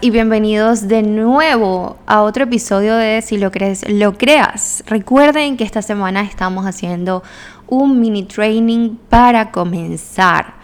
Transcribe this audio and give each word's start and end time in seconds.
y 0.00 0.10
bienvenidos 0.10 0.88
de 0.88 1.04
nuevo 1.04 1.98
a 2.04 2.22
otro 2.22 2.42
episodio 2.42 2.96
de 2.96 3.22
Si 3.22 3.38
lo 3.38 3.52
crees, 3.52 3.88
lo 3.88 4.18
creas. 4.18 4.82
Recuerden 4.88 5.56
que 5.56 5.62
esta 5.62 5.82
semana 5.82 6.22
estamos 6.22 6.66
haciendo 6.66 7.22
un 7.68 8.00
mini 8.00 8.24
training 8.24 8.96
para 9.08 9.52
comenzar, 9.52 10.54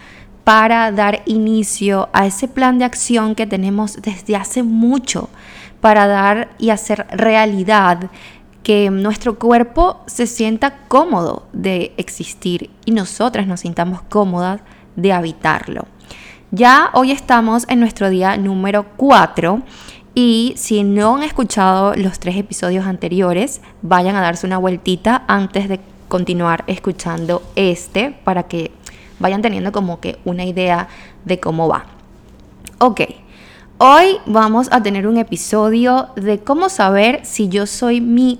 para 0.43 0.91
dar 0.91 1.21
inicio 1.27 2.09
a 2.11 2.25
ese 2.25 2.49
plan 2.49 2.77
de 2.77 2.83
acción 2.83 3.35
que 3.35 3.47
tenemos 3.47 4.01
desde 4.01 4.35
hace 4.35 4.63
mucho, 4.63 5.29
para 5.79 6.07
dar 6.07 6.49
y 6.57 6.71
hacer 6.71 7.07
realidad 7.09 8.09
que 8.63 8.89
nuestro 8.89 9.39
cuerpo 9.39 10.01
se 10.07 10.27
sienta 10.27 10.79
cómodo 10.89 11.47
de 11.53 11.93
existir 11.95 12.69
y 12.83 12.91
nosotras 12.91 13.47
nos 13.47 13.61
sintamos 13.61 14.01
cómodas 14.01 14.59
de 14.97 15.13
habitarlo. 15.13 15.87
Ya 16.55 16.89
hoy 16.93 17.11
estamos 17.11 17.65
en 17.67 17.81
nuestro 17.81 18.09
día 18.09 18.37
número 18.37 18.85
4 18.95 19.61
y 20.13 20.53
si 20.55 20.85
no 20.85 21.17
han 21.17 21.23
escuchado 21.23 21.93
los 21.95 22.17
tres 22.17 22.37
episodios 22.37 22.85
anteriores, 22.85 23.59
vayan 23.81 24.15
a 24.15 24.21
darse 24.21 24.47
una 24.47 24.57
vueltita 24.57 25.25
antes 25.27 25.67
de 25.67 25.81
continuar 26.07 26.63
escuchando 26.67 27.41
este 27.57 28.11
para 28.23 28.43
que 28.43 28.71
vayan 29.19 29.41
teniendo 29.41 29.73
como 29.73 29.99
que 29.99 30.17
una 30.23 30.45
idea 30.45 30.87
de 31.25 31.41
cómo 31.41 31.67
va. 31.67 31.87
Ok, 32.77 33.01
hoy 33.77 34.19
vamos 34.25 34.69
a 34.71 34.81
tener 34.81 35.07
un 35.07 35.17
episodio 35.17 36.07
de 36.15 36.39
cómo 36.39 36.69
saber 36.69 37.25
si 37.25 37.49
yo 37.49 37.67
soy 37.67 37.99
mi 37.99 38.39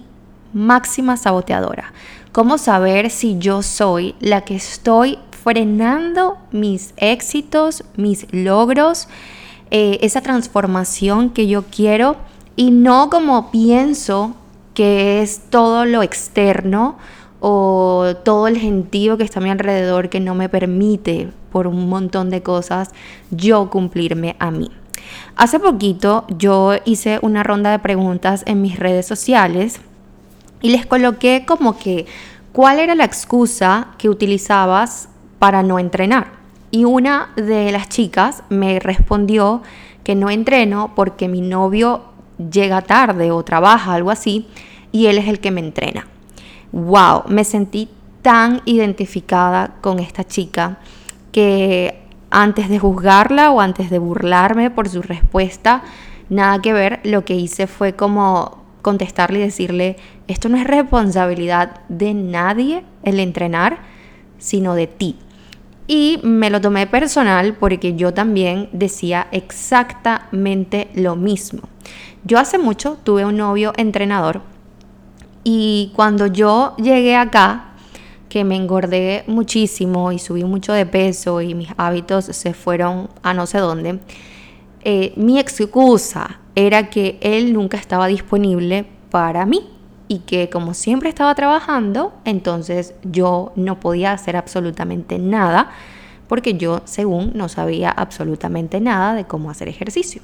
máxima 0.53 1.17
saboteadora. 1.17 1.91
Cómo 2.31 2.57
saber 2.59 3.09
si 3.09 3.37
yo 3.39 3.61
soy 3.61 4.15
la 4.21 4.45
que 4.45 4.55
estoy 4.55 5.19
frenando 5.45 6.39
mis 6.51 6.95
éxitos, 6.97 7.83
mis 7.97 8.25
logros, 8.31 9.07
eh, 9.69 9.99
esa 10.01 10.21
transformación 10.21 11.29
que 11.29 11.45
yo 11.45 11.65
quiero 11.65 12.15
y 12.55 12.71
no 12.71 13.11
como 13.11 13.51
pienso 13.51 14.33
que 14.73 15.21
es 15.21 15.41
todo 15.51 15.85
lo 15.85 16.01
externo 16.01 16.97
o 17.41 18.13
todo 18.23 18.47
el 18.47 18.57
gentío 18.57 19.17
que 19.17 19.23
está 19.23 19.39
a 19.39 19.43
mi 19.43 19.51
alrededor 19.51 20.09
que 20.09 20.19
no 20.19 20.33
me 20.33 20.49
permite 20.49 21.29
por 21.51 21.67
un 21.67 21.89
montón 21.89 22.31
de 22.31 22.41
cosas 22.41 22.89
yo 23.29 23.69
cumplirme 23.69 24.35
a 24.39 24.49
mí. 24.49 24.71
Hace 25.35 25.59
poquito 25.59 26.25
yo 26.27 26.73
hice 26.85 27.19
una 27.21 27.43
ronda 27.43 27.69
de 27.69 27.77
preguntas 27.77 28.41
en 28.47 28.63
mis 28.63 28.79
redes 28.79 29.05
sociales 29.05 29.79
y 30.61 30.69
les 30.69 30.87
coloqué 30.87 31.45
como 31.45 31.77
que 31.77 32.07
cuál 32.51 32.79
era 32.79 32.95
la 32.95 33.05
excusa 33.05 33.89
que 33.99 34.09
utilizabas 34.09 35.09
para 35.39 35.63
no 35.63 35.79
entrenar. 35.79 36.31
Y 36.71 36.83
una 36.83 37.31
de 37.35 37.71
las 37.71 37.89
chicas 37.89 38.43
me 38.49 38.79
respondió 38.79 39.61
que 40.03 40.15
no 40.15 40.29
entreno 40.29 40.91
porque 40.95 41.27
mi 41.27 41.41
novio 41.41 42.03
llega 42.37 42.81
tarde 42.81 43.31
o 43.31 43.43
trabaja, 43.43 43.93
algo 43.93 44.11
así, 44.11 44.47
y 44.91 45.07
él 45.07 45.17
es 45.17 45.27
el 45.27 45.39
que 45.39 45.51
me 45.51 45.61
entrena. 45.61 46.07
¡Wow! 46.71 47.23
Me 47.27 47.43
sentí 47.43 47.89
tan 48.21 48.61
identificada 48.65 49.75
con 49.81 49.99
esta 49.99 50.23
chica 50.23 50.79
que 51.31 52.01
antes 52.29 52.69
de 52.69 52.79
juzgarla 52.79 53.51
o 53.51 53.61
antes 53.61 53.89
de 53.89 53.99
burlarme 53.99 54.71
por 54.71 54.89
su 54.89 55.01
respuesta, 55.01 55.83
nada 56.29 56.61
que 56.61 56.73
ver, 56.73 56.99
lo 57.03 57.23
que 57.23 57.35
hice 57.35 57.67
fue 57.67 57.93
como 57.93 58.63
contestarle 58.81 59.39
y 59.39 59.43
decirle, 59.43 59.97
esto 60.27 60.49
no 60.49 60.57
es 60.57 60.65
responsabilidad 60.65 61.81
de 61.87 62.13
nadie 62.13 62.83
el 63.03 63.19
entrenar, 63.19 63.79
sino 64.37 64.75
de 64.75 64.87
ti. 64.87 65.17
Y 65.87 66.19
me 66.23 66.49
lo 66.49 66.61
tomé 66.61 66.87
personal 66.87 67.55
porque 67.55 67.95
yo 67.95 68.13
también 68.13 68.69
decía 68.71 69.27
exactamente 69.31 70.89
lo 70.95 71.15
mismo. 71.15 71.61
Yo 72.23 72.39
hace 72.39 72.57
mucho 72.57 72.97
tuve 73.03 73.23
un 73.23 73.37
novio 73.37 73.71
entrenador 73.77 74.41
y 75.43 75.91
cuando 75.95 76.25
yo 76.25 76.75
llegué 76.77 77.15
acá, 77.15 77.75
que 78.29 78.43
me 78.43 78.55
engordé 78.55 79.23
muchísimo 79.27 80.11
y 80.11 80.17
subí 80.17 80.43
mucho 80.43 80.73
de 80.73 80.87
peso 80.87 81.39
y 81.41 81.53
mis 81.53 81.69
hábitos 81.77 82.25
se 82.25 82.53
fueron 82.53 83.09
a 83.21 83.35
no 83.35 83.45
sé 83.45 83.59
dónde, 83.59 83.99
eh, 84.83 85.13
mi 85.15 85.39
excusa 85.39 86.39
era 86.55 86.89
que 86.89 87.19
él 87.21 87.53
nunca 87.53 87.77
estaba 87.77 88.07
disponible 88.07 88.87
para 89.11 89.45
mí 89.45 89.74
y 90.07 90.19
que 90.19 90.49
como 90.49 90.73
siempre 90.73 91.09
estaba 91.09 91.33
trabajando, 91.35 92.13
entonces 92.25 92.93
yo 93.03 93.51
no 93.55 93.79
podía 93.79 94.11
hacer 94.11 94.35
absolutamente 94.35 95.17
nada 95.17 95.71
porque 96.27 96.55
yo, 96.55 96.81
según, 96.85 97.31
no 97.35 97.49
sabía 97.49 97.91
absolutamente 97.91 98.79
nada 98.79 99.13
de 99.13 99.25
cómo 99.25 99.49
hacer 99.49 99.67
ejercicio. 99.67 100.21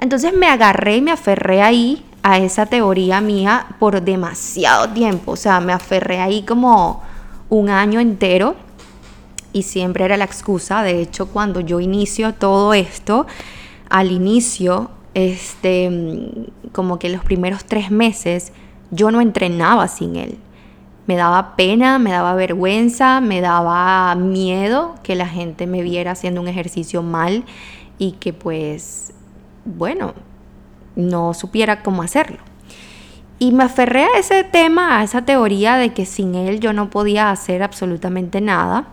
Entonces 0.00 0.32
me 0.34 0.46
agarré 0.46 0.96
y 0.96 1.02
me 1.02 1.10
aferré 1.10 1.60
ahí 1.62 2.04
a 2.22 2.38
esa 2.38 2.66
teoría 2.66 3.20
mía 3.20 3.66
por 3.78 4.00
demasiado 4.02 4.88
tiempo, 4.88 5.32
o 5.32 5.36
sea, 5.36 5.60
me 5.60 5.72
aferré 5.72 6.20
ahí 6.20 6.42
como 6.42 7.02
un 7.48 7.70
año 7.70 8.00
entero 8.00 8.56
y 9.52 9.62
siempre 9.62 10.04
era 10.04 10.16
la 10.16 10.24
excusa. 10.24 10.82
De 10.82 11.00
hecho, 11.00 11.26
cuando 11.26 11.60
yo 11.60 11.80
inicio 11.80 12.34
todo 12.34 12.74
esto, 12.74 13.26
al 13.88 14.12
inicio, 14.12 14.90
este, 15.14 15.90
como 16.72 16.98
que 16.98 17.08
los 17.08 17.24
primeros 17.24 17.64
tres 17.64 17.90
meses, 17.90 18.52
yo 18.90 19.10
no 19.10 19.20
entrenaba 19.20 19.88
sin 19.88 20.16
él. 20.16 20.38
Me 21.06 21.16
daba 21.16 21.56
pena, 21.56 21.98
me 21.98 22.10
daba 22.10 22.34
vergüenza, 22.34 23.20
me 23.20 23.40
daba 23.40 24.14
miedo 24.14 24.94
que 25.02 25.14
la 25.14 25.26
gente 25.26 25.66
me 25.66 25.82
viera 25.82 26.12
haciendo 26.12 26.40
un 26.40 26.48
ejercicio 26.48 27.02
mal 27.02 27.44
y 27.98 28.12
que 28.12 28.32
pues, 28.32 29.12
bueno, 29.64 30.12
no 30.96 31.32
supiera 31.32 31.82
cómo 31.82 32.02
hacerlo. 32.02 32.38
Y 33.38 33.52
me 33.52 33.64
aferré 33.64 34.02
a 34.02 34.18
ese 34.18 34.44
tema, 34.44 34.98
a 34.98 35.04
esa 35.04 35.22
teoría 35.22 35.76
de 35.76 35.94
que 35.94 36.04
sin 36.04 36.34
él 36.34 36.60
yo 36.60 36.72
no 36.72 36.90
podía 36.90 37.30
hacer 37.30 37.62
absolutamente 37.62 38.40
nada, 38.40 38.88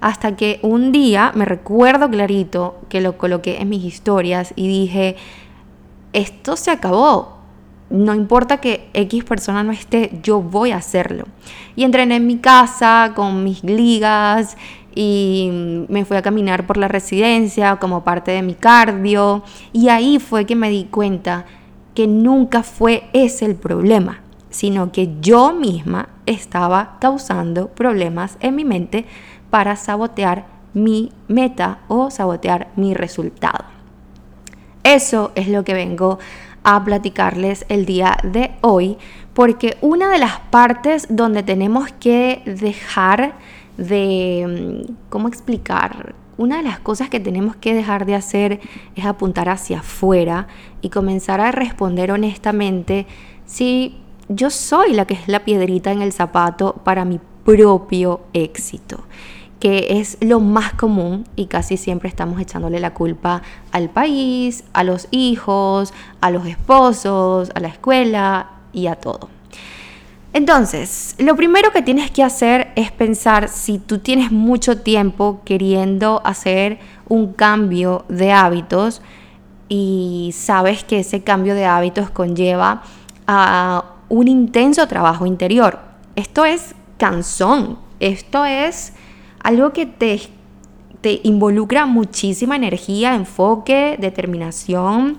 hasta 0.00 0.36
que 0.36 0.60
un 0.62 0.92
día 0.92 1.32
me 1.34 1.46
recuerdo 1.46 2.10
clarito 2.10 2.78
que 2.88 3.00
lo 3.00 3.16
coloqué 3.16 3.60
en 3.60 3.70
mis 3.70 3.84
historias 3.84 4.52
y 4.54 4.68
dije, 4.68 5.16
esto 6.12 6.56
se 6.56 6.70
acabó, 6.70 7.35
no 7.90 8.14
importa 8.14 8.58
que 8.58 8.88
X 8.94 9.24
persona 9.24 9.62
no 9.62 9.72
esté, 9.72 10.18
yo 10.22 10.40
voy 10.40 10.72
a 10.72 10.76
hacerlo. 10.76 11.24
Y 11.76 11.84
entrené 11.84 12.16
en 12.16 12.26
mi 12.26 12.38
casa 12.38 13.12
con 13.14 13.44
mis 13.44 13.62
ligas 13.62 14.56
y 14.94 15.50
me 15.88 16.04
fui 16.04 16.16
a 16.16 16.22
caminar 16.22 16.66
por 16.66 16.78
la 16.78 16.88
residencia 16.88 17.76
como 17.76 18.02
parte 18.02 18.32
de 18.32 18.42
mi 18.42 18.54
cardio. 18.54 19.44
Y 19.72 19.88
ahí 19.88 20.18
fue 20.18 20.46
que 20.46 20.56
me 20.56 20.70
di 20.70 20.84
cuenta 20.84 21.44
que 21.94 22.06
nunca 22.06 22.62
fue 22.62 23.04
ese 23.12 23.46
el 23.46 23.54
problema, 23.54 24.20
sino 24.50 24.90
que 24.90 25.14
yo 25.20 25.52
misma 25.52 26.08
estaba 26.26 26.96
causando 27.00 27.68
problemas 27.68 28.36
en 28.40 28.56
mi 28.56 28.64
mente 28.64 29.06
para 29.50 29.76
sabotear 29.76 30.46
mi 30.74 31.12
meta 31.28 31.78
o 31.88 32.10
sabotear 32.10 32.68
mi 32.76 32.94
resultado. 32.94 33.64
Eso 34.82 35.32
es 35.34 35.48
lo 35.48 35.64
que 35.64 35.74
vengo 35.74 36.18
a 36.66 36.82
platicarles 36.84 37.64
el 37.68 37.86
día 37.86 38.18
de 38.24 38.50
hoy, 38.60 38.98
porque 39.34 39.76
una 39.82 40.10
de 40.10 40.18
las 40.18 40.40
partes 40.50 41.06
donde 41.08 41.44
tenemos 41.44 41.92
que 41.92 42.42
dejar 42.44 43.34
de, 43.76 44.82
mm, 44.88 44.92
¿cómo 45.08 45.28
explicar? 45.28 46.16
Una 46.36 46.56
de 46.56 46.64
las 46.64 46.80
cosas 46.80 47.08
que 47.08 47.20
tenemos 47.20 47.54
que 47.54 47.72
dejar 47.72 48.04
de 48.04 48.16
hacer 48.16 48.60
es 48.96 49.04
apuntar 49.04 49.48
hacia 49.48 49.78
afuera 49.78 50.48
y 50.82 50.90
comenzar 50.90 51.40
a 51.40 51.52
responder 51.52 52.10
honestamente 52.10 53.06
si 53.44 53.98
yo 54.28 54.50
soy 54.50 54.92
la 54.92 55.06
que 55.06 55.14
es 55.14 55.28
la 55.28 55.44
piedrita 55.44 55.92
en 55.92 56.02
el 56.02 56.12
zapato 56.12 56.74
para 56.82 57.04
mi 57.04 57.20
propio 57.44 58.22
éxito 58.32 59.04
que 59.60 59.98
es 60.00 60.18
lo 60.20 60.40
más 60.40 60.74
común 60.74 61.24
y 61.34 61.46
casi 61.46 61.76
siempre 61.76 62.08
estamos 62.08 62.40
echándole 62.40 62.78
la 62.80 62.92
culpa 62.92 63.42
al 63.72 63.88
país, 63.88 64.64
a 64.72 64.84
los 64.84 65.08
hijos, 65.10 65.94
a 66.20 66.30
los 66.30 66.46
esposos, 66.46 67.50
a 67.54 67.60
la 67.60 67.68
escuela 67.68 68.50
y 68.72 68.86
a 68.86 68.96
todo. 68.96 69.30
Entonces, 70.32 71.14
lo 71.18 71.34
primero 71.34 71.72
que 71.72 71.80
tienes 71.80 72.10
que 72.10 72.22
hacer 72.22 72.68
es 72.76 72.92
pensar 72.92 73.48
si 73.48 73.78
tú 73.78 74.00
tienes 74.00 74.30
mucho 74.30 74.78
tiempo 74.82 75.40
queriendo 75.46 76.20
hacer 76.26 76.78
un 77.08 77.32
cambio 77.32 78.04
de 78.10 78.32
hábitos 78.32 79.00
y 79.70 80.34
sabes 80.36 80.84
que 80.84 80.98
ese 80.98 81.22
cambio 81.22 81.54
de 81.54 81.64
hábitos 81.64 82.10
conlleva 82.10 82.82
a 83.26 83.84
un 84.10 84.28
intenso 84.28 84.86
trabajo 84.86 85.24
interior. 85.24 85.78
Esto 86.16 86.44
es 86.44 86.74
cansón, 86.98 87.78
esto 87.98 88.44
es 88.44 88.92
algo 89.46 89.72
que 89.72 89.86
te, 89.86 90.20
te 91.02 91.20
involucra 91.22 91.86
muchísima 91.86 92.56
energía, 92.56 93.14
enfoque, 93.14 93.96
determinación, 94.00 95.18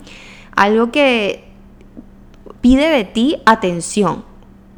algo 0.53 0.91
que 0.91 1.45
pide 2.59 2.89
de 2.89 3.05
ti 3.05 3.37
atención, 3.45 4.25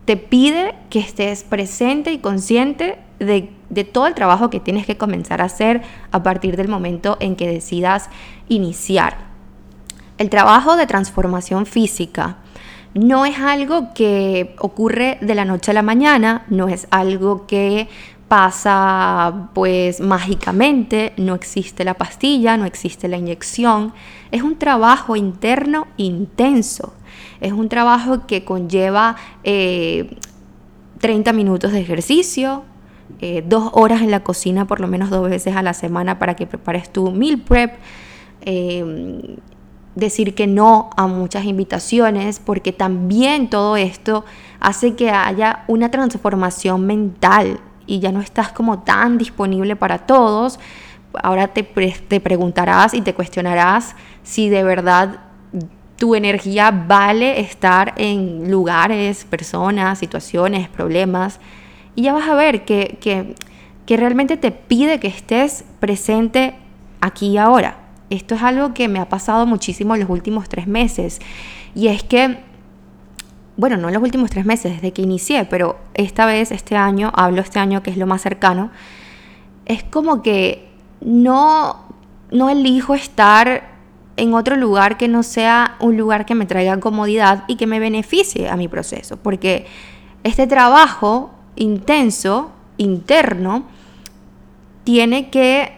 te 0.05 0.17
pide 0.17 0.75
que 0.91 0.99
estés 0.99 1.43
presente 1.43 2.11
y 2.11 2.19
consciente 2.19 2.99
de, 3.17 3.49
de, 3.71 3.83
todo 3.85 4.05
el 4.05 4.13
trabajo 4.13 4.51
que 4.51 4.59
tienes 4.59 4.85
que 4.85 4.97
comenzar 4.97 5.41
a 5.41 5.45
hacer 5.45 5.81
a 6.11 6.21
partir 6.21 6.55
del 6.55 6.67
momento 6.67 7.17
en 7.19 7.35
que 7.35 7.47
decidas 7.47 8.11
iniciar. 8.49 9.17
el 10.19 10.29
trabajo 10.29 10.75
de 10.75 10.85
transformación 10.85 11.65
física 11.65 12.37
no 12.93 13.25
es 13.25 13.39
algo 13.39 13.93
que 13.95 14.55
ocurre 14.59 15.17
de 15.21 15.33
la 15.33 15.45
noche 15.45 15.71
a 15.71 15.73
la 15.73 15.83
mañana, 15.83 16.45
no 16.49 16.67
es 16.67 16.87
algo 16.91 17.47
que 17.47 17.87
pasa 18.29 19.49
pues 19.53 19.99
mágicamente, 19.99 21.13
no 21.17 21.35
existe 21.35 21.83
la 21.83 21.95
pastilla, 21.95 22.55
no 22.55 22.65
existe 22.65 23.07
la 23.07 23.17
inyección, 23.17 23.91
es 24.31 24.43
un 24.43 24.57
trabajo 24.57 25.15
interno 25.15 25.87
intenso, 25.97 26.93
es 27.41 27.51
un 27.51 27.67
trabajo 27.67 28.27
que 28.27 28.45
conlleva 28.45 29.15
30 29.43 29.43
eh, 29.43 31.33
minutos 31.33 31.71
de 31.71 31.81
ejercicio, 31.81 32.63
eh, 33.19 33.43
dos 33.45 33.71
horas 33.73 34.01
en 34.01 34.11
la 34.11 34.23
cocina 34.23 34.67
por 34.67 34.79
lo 34.79 34.87
menos 34.87 35.09
dos 35.09 35.27
veces 35.27 35.55
a 35.55 35.63
la 35.63 35.73
semana 35.73 36.19
para 36.19 36.35
que 36.35 36.45
prepares 36.45 36.93
tu 36.93 37.11
meal 37.11 37.41
prep, 37.41 37.73
eh, 38.41 39.37
decir 39.95 40.35
que 40.35 40.45
no 40.45 40.91
a 40.95 41.07
muchas 41.07 41.45
invitaciones, 41.45 42.39
porque 42.39 42.71
también 42.73 43.49
todo 43.49 43.75
esto 43.75 44.23
hace 44.59 44.93
que 44.93 45.09
haya 45.09 45.63
una 45.67 45.89
transformación 45.89 46.85
mental 46.85 47.59
y 47.89 47.99
ya 47.99 48.11
no 48.11 48.21
estás 48.21 48.51
como 48.51 48.79
tan 48.83 49.17
disponible 49.17 49.75
para 49.75 49.97
todos. 49.97 50.59
Ahora 51.23 51.47
te, 51.47 51.63
te 51.63 52.19
preguntarás 52.19 52.93
y 52.93 53.01
te 53.01 53.15
cuestionarás 53.15 53.95
si 54.21 54.47
de 54.47 54.63
verdad 54.63 55.21
tu 55.97 56.13
energía 56.13 56.69
vale 56.69 57.39
estar 57.39 57.93
en 57.97 58.49
lugares, 58.51 59.25
personas, 59.25 59.97
situaciones, 59.97 60.69
problemas. 60.69 61.39
Y 61.95 62.03
ya 62.03 62.13
vas 62.13 62.29
a 62.29 62.35
ver 62.35 62.63
que, 62.63 62.99
que, 63.01 63.35
que 63.87 63.97
realmente 63.97 64.37
te 64.37 64.51
pide 64.51 64.99
que 64.99 65.07
estés 65.07 65.65
presente 65.79 66.53
aquí 67.01 67.29
y 67.29 67.37
ahora. 67.39 67.77
Esto 68.11 68.35
es 68.35 68.43
algo 68.43 68.75
que 68.75 68.87
me 68.87 68.99
ha 68.99 69.09
pasado 69.09 69.47
muchísimo 69.47 69.95
en 69.95 70.01
los 70.01 70.09
últimos 70.11 70.47
tres 70.47 70.67
meses. 70.67 71.19
Y 71.73 71.87
es 71.87 72.03
que, 72.03 72.37
bueno, 73.59 73.75
no 73.75 73.89
en 73.89 73.93
los 73.93 74.01
últimos 74.01 74.29
tres 74.29 74.45
meses, 74.45 74.71
desde 74.75 74.93
que 74.93 75.01
inicié, 75.01 75.43
pero 75.43 75.77
esta 75.93 76.25
vez, 76.25 76.51
este 76.51 76.77
año, 76.77 77.11
hablo 77.13 77.41
este 77.41 77.59
año 77.59 77.83
que 77.83 77.91
es 77.91 77.97
lo 77.97 78.07
más 78.07 78.21
cercano, 78.21 78.71
es 79.65 79.83
como 79.83 80.21
que 80.21 80.69
no, 81.01 81.83
no 82.31 82.49
elijo 82.49 82.95
estar 82.95 83.69
en 84.15 84.33
otro 84.33 84.55
lugar 84.55 84.95
que 84.95 85.09
no 85.09 85.23
sea 85.23 85.75
un 85.81 85.97
lugar 85.97 86.25
que 86.25 86.35
me 86.35 86.45
traiga 86.45 86.79
comodidad 86.79 87.43
y 87.49 87.57
que 87.57 87.67
me 87.67 87.81
beneficie 87.81 88.47
a 88.47 88.55
mi 88.55 88.69
proceso. 88.69 89.17
Porque 89.17 89.67
este 90.23 90.47
trabajo 90.47 91.31
intenso, 91.57 92.51
interno, 92.77 93.65
tiene 94.85 95.29
que 95.29 95.73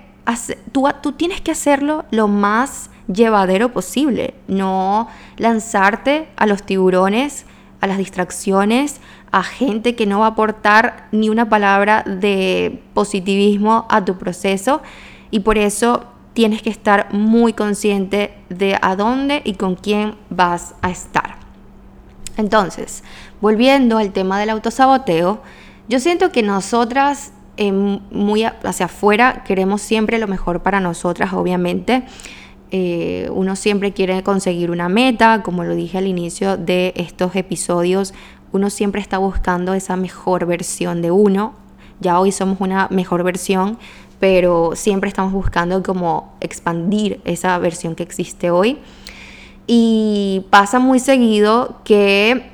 tú, 0.71 0.87
tú 1.01 1.13
tienes 1.13 1.41
que 1.41 1.49
hacerlo 1.49 2.05
lo 2.11 2.27
más 2.27 2.91
llevadero 3.11 3.73
posible, 3.73 4.35
no 4.47 5.07
lanzarte 5.37 6.29
a 6.35 6.45
los 6.45 6.61
tiburones, 6.61 7.47
a 7.81 7.87
las 7.87 7.97
distracciones, 7.97 9.01
a 9.31 9.43
gente 9.43 9.95
que 9.95 10.05
no 10.05 10.19
va 10.19 10.27
a 10.27 10.29
aportar 10.29 11.07
ni 11.11 11.29
una 11.29 11.49
palabra 11.49 12.03
de 12.05 12.81
positivismo 12.93 13.85
a 13.89 14.05
tu 14.05 14.17
proceso 14.17 14.81
y 15.31 15.41
por 15.41 15.57
eso 15.57 16.05
tienes 16.33 16.61
que 16.61 16.69
estar 16.69 17.13
muy 17.13 17.53
consciente 17.53 18.33
de 18.49 18.77
a 18.81 18.95
dónde 18.95 19.41
y 19.43 19.55
con 19.55 19.75
quién 19.75 20.15
vas 20.29 20.75
a 20.81 20.89
estar. 20.89 21.35
Entonces, 22.37 23.03
volviendo 23.41 23.97
al 23.97 24.13
tema 24.13 24.39
del 24.39 24.51
autosaboteo, 24.51 25.41
yo 25.89 25.99
siento 25.99 26.31
que 26.31 26.43
nosotras 26.43 27.33
muy 27.69 28.43
hacia 28.43 28.85
afuera, 28.85 29.43
queremos 29.45 29.81
siempre 29.81 30.17
lo 30.17 30.27
mejor 30.27 30.63
para 30.63 30.79
nosotras, 30.79 31.33
obviamente. 31.33 32.03
Eh, 32.71 33.29
uno 33.33 33.55
siempre 33.57 33.91
quiere 33.91 34.23
conseguir 34.23 34.71
una 34.71 34.87
meta, 34.87 35.43
como 35.43 35.63
lo 35.63 35.75
dije 35.75 35.97
al 35.97 36.07
inicio 36.07 36.55
de 36.55 36.93
estos 36.95 37.35
episodios, 37.35 38.13
uno 38.53 38.69
siempre 38.69 39.01
está 39.01 39.17
buscando 39.17 39.73
esa 39.73 39.95
mejor 39.97 40.45
versión 40.45 41.01
de 41.01 41.11
uno. 41.11 41.53
Ya 41.99 42.19
hoy 42.19 42.31
somos 42.31 42.61
una 42.61 42.87
mejor 42.89 43.23
versión, 43.23 43.77
pero 44.19 44.71
siempre 44.75 45.09
estamos 45.09 45.33
buscando 45.33 45.83
como 45.83 46.33
expandir 46.39 47.21
esa 47.25 47.57
versión 47.59 47.95
que 47.95 48.03
existe 48.03 48.51
hoy. 48.51 48.79
Y 49.67 50.45
pasa 50.49 50.79
muy 50.79 50.99
seguido 50.99 51.81
que 51.83 52.51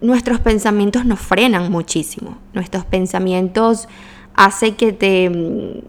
nuestros 0.00 0.40
pensamientos 0.40 1.04
nos 1.04 1.20
frenan 1.20 1.70
muchísimo. 1.70 2.38
Nuestros 2.52 2.84
pensamientos 2.84 3.88
hacen 4.34 4.74
que 4.76 4.92
te, 4.92 5.82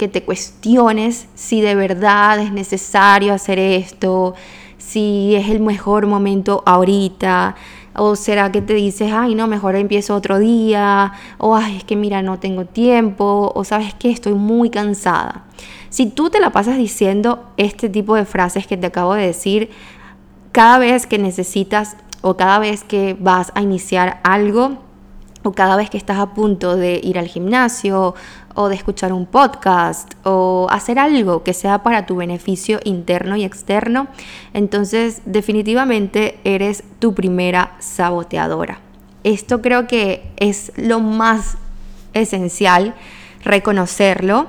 que 0.00 0.08
te 0.08 0.22
cuestiones 0.22 1.28
si 1.34 1.60
de 1.60 1.74
verdad 1.74 2.40
es 2.40 2.52
necesario 2.52 3.34
hacer 3.34 3.58
esto, 3.58 4.34
si 4.78 5.34
es 5.34 5.50
el 5.50 5.60
mejor 5.60 6.06
momento 6.06 6.62
ahorita, 6.64 7.54
o 7.94 8.16
será 8.16 8.50
que 8.50 8.62
te 8.62 8.72
dices, 8.72 9.12
ay, 9.12 9.34
no, 9.34 9.46
mejor 9.46 9.76
empiezo 9.76 10.14
otro 10.14 10.38
día, 10.38 11.12
o 11.36 11.54
ay, 11.54 11.76
es 11.76 11.84
que 11.84 11.96
mira, 11.96 12.22
no 12.22 12.38
tengo 12.38 12.64
tiempo, 12.64 13.52
o 13.54 13.62
sabes 13.62 13.92
que 13.92 14.10
estoy 14.10 14.32
muy 14.32 14.70
cansada. 14.70 15.44
Si 15.90 16.06
tú 16.06 16.30
te 16.30 16.40
la 16.40 16.48
pasas 16.48 16.78
diciendo 16.78 17.44
este 17.58 17.90
tipo 17.90 18.14
de 18.14 18.24
frases 18.24 18.66
que 18.66 18.78
te 18.78 18.86
acabo 18.86 19.12
de 19.12 19.26
decir, 19.26 19.68
cada 20.50 20.78
vez 20.78 21.06
que 21.06 21.18
necesitas 21.18 21.98
o 22.22 22.38
cada 22.38 22.58
vez 22.58 22.84
que 22.84 23.18
vas 23.20 23.52
a 23.54 23.60
iniciar 23.60 24.20
algo 24.24 24.78
o 25.42 25.52
cada 25.52 25.76
vez 25.76 25.90
que 25.90 25.96
estás 25.98 26.18
a 26.18 26.34
punto 26.34 26.76
de 26.76 27.00
ir 27.02 27.18
al 27.18 27.26
gimnasio 27.26 28.14
o 28.54 28.68
de 28.68 28.74
escuchar 28.74 29.12
un 29.12 29.26
podcast 29.26 30.12
o 30.24 30.66
hacer 30.70 30.98
algo 30.98 31.42
que 31.42 31.54
sea 31.54 31.82
para 31.82 32.06
tu 32.06 32.16
beneficio 32.16 32.80
interno 32.84 33.36
y 33.36 33.44
externo, 33.44 34.08
entonces 34.54 35.22
definitivamente 35.24 36.38
eres 36.44 36.82
tu 36.98 37.14
primera 37.14 37.76
saboteadora. 37.78 38.80
Esto 39.24 39.60
creo 39.60 39.86
que 39.86 40.30
es 40.36 40.72
lo 40.76 41.00
más 41.00 41.56
esencial, 42.14 42.94
reconocerlo. 43.44 44.46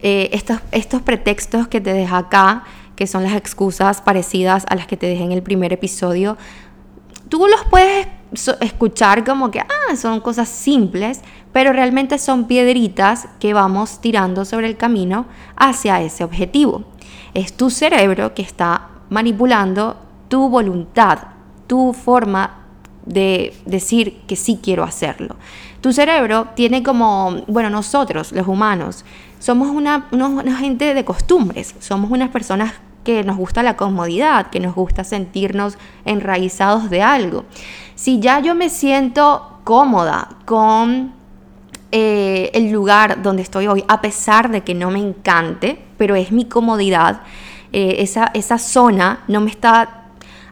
Eh, 0.00 0.30
estos, 0.32 0.58
estos 0.70 1.02
pretextos 1.02 1.68
que 1.68 1.80
te 1.80 1.92
deja 1.92 2.18
acá, 2.18 2.64
que 2.96 3.06
son 3.06 3.24
las 3.24 3.34
excusas 3.34 4.00
parecidas 4.00 4.64
a 4.68 4.76
las 4.76 4.86
que 4.86 4.96
te 4.96 5.06
dejé 5.06 5.24
en 5.24 5.32
el 5.32 5.42
primer 5.42 5.72
episodio, 5.72 6.36
tú 7.28 7.46
los 7.48 7.64
puedes 7.64 8.06
escuchar 8.60 9.24
como 9.24 9.50
que, 9.50 9.60
ah, 9.60 9.96
son 9.96 10.20
cosas 10.20 10.48
simples, 10.48 11.20
pero 11.52 11.72
realmente 11.72 12.18
son 12.18 12.46
piedritas 12.46 13.28
que 13.38 13.54
vamos 13.54 14.00
tirando 14.00 14.44
sobre 14.44 14.66
el 14.66 14.76
camino 14.76 15.26
hacia 15.56 16.02
ese 16.02 16.24
objetivo. 16.24 16.84
Es 17.32 17.52
tu 17.52 17.70
cerebro 17.70 18.34
que 18.34 18.42
está 18.42 18.88
manipulando 19.10 19.96
tu 20.28 20.48
voluntad, 20.48 21.18
tu 21.66 21.92
forma 21.92 22.64
de 23.06 23.54
decir 23.66 24.22
que 24.26 24.36
sí 24.36 24.58
quiero 24.62 24.82
hacerlo. 24.82 25.36
Tu 25.80 25.92
cerebro 25.92 26.48
tiene 26.54 26.82
como, 26.82 27.42
bueno, 27.46 27.70
nosotros, 27.70 28.32
los 28.32 28.48
humanos, 28.48 29.04
somos 29.38 29.68
una, 29.68 30.08
una 30.10 30.56
gente 30.56 30.94
de 30.94 31.04
costumbres, 31.04 31.74
somos 31.78 32.10
unas 32.10 32.30
personas 32.30 32.72
que 33.04 33.22
nos 33.22 33.36
gusta 33.36 33.62
la 33.62 33.76
comodidad, 33.76 34.48
que 34.48 34.60
nos 34.60 34.74
gusta 34.74 35.04
sentirnos 35.04 35.76
enraizados 36.04 36.90
de 36.90 37.02
algo. 37.02 37.44
Si 37.94 38.20
ya 38.20 38.40
yo 38.40 38.54
me 38.54 38.70
siento 38.70 39.60
cómoda 39.64 40.28
con 40.44 41.12
eh, 41.92 42.50
el 42.54 42.72
lugar 42.72 43.22
donde 43.22 43.42
estoy 43.42 43.66
hoy, 43.68 43.84
a 43.86 44.00
pesar 44.00 44.50
de 44.50 44.62
que 44.62 44.74
no 44.74 44.90
me 44.90 44.98
encante, 44.98 45.78
pero 45.96 46.16
es 46.16 46.32
mi 46.32 46.44
comodidad, 46.44 47.22
eh, 47.72 47.96
esa, 47.98 48.30
esa 48.34 48.58
zona 48.58 49.20
no 49.28 49.40
me 49.40 49.50
está 49.50 50.06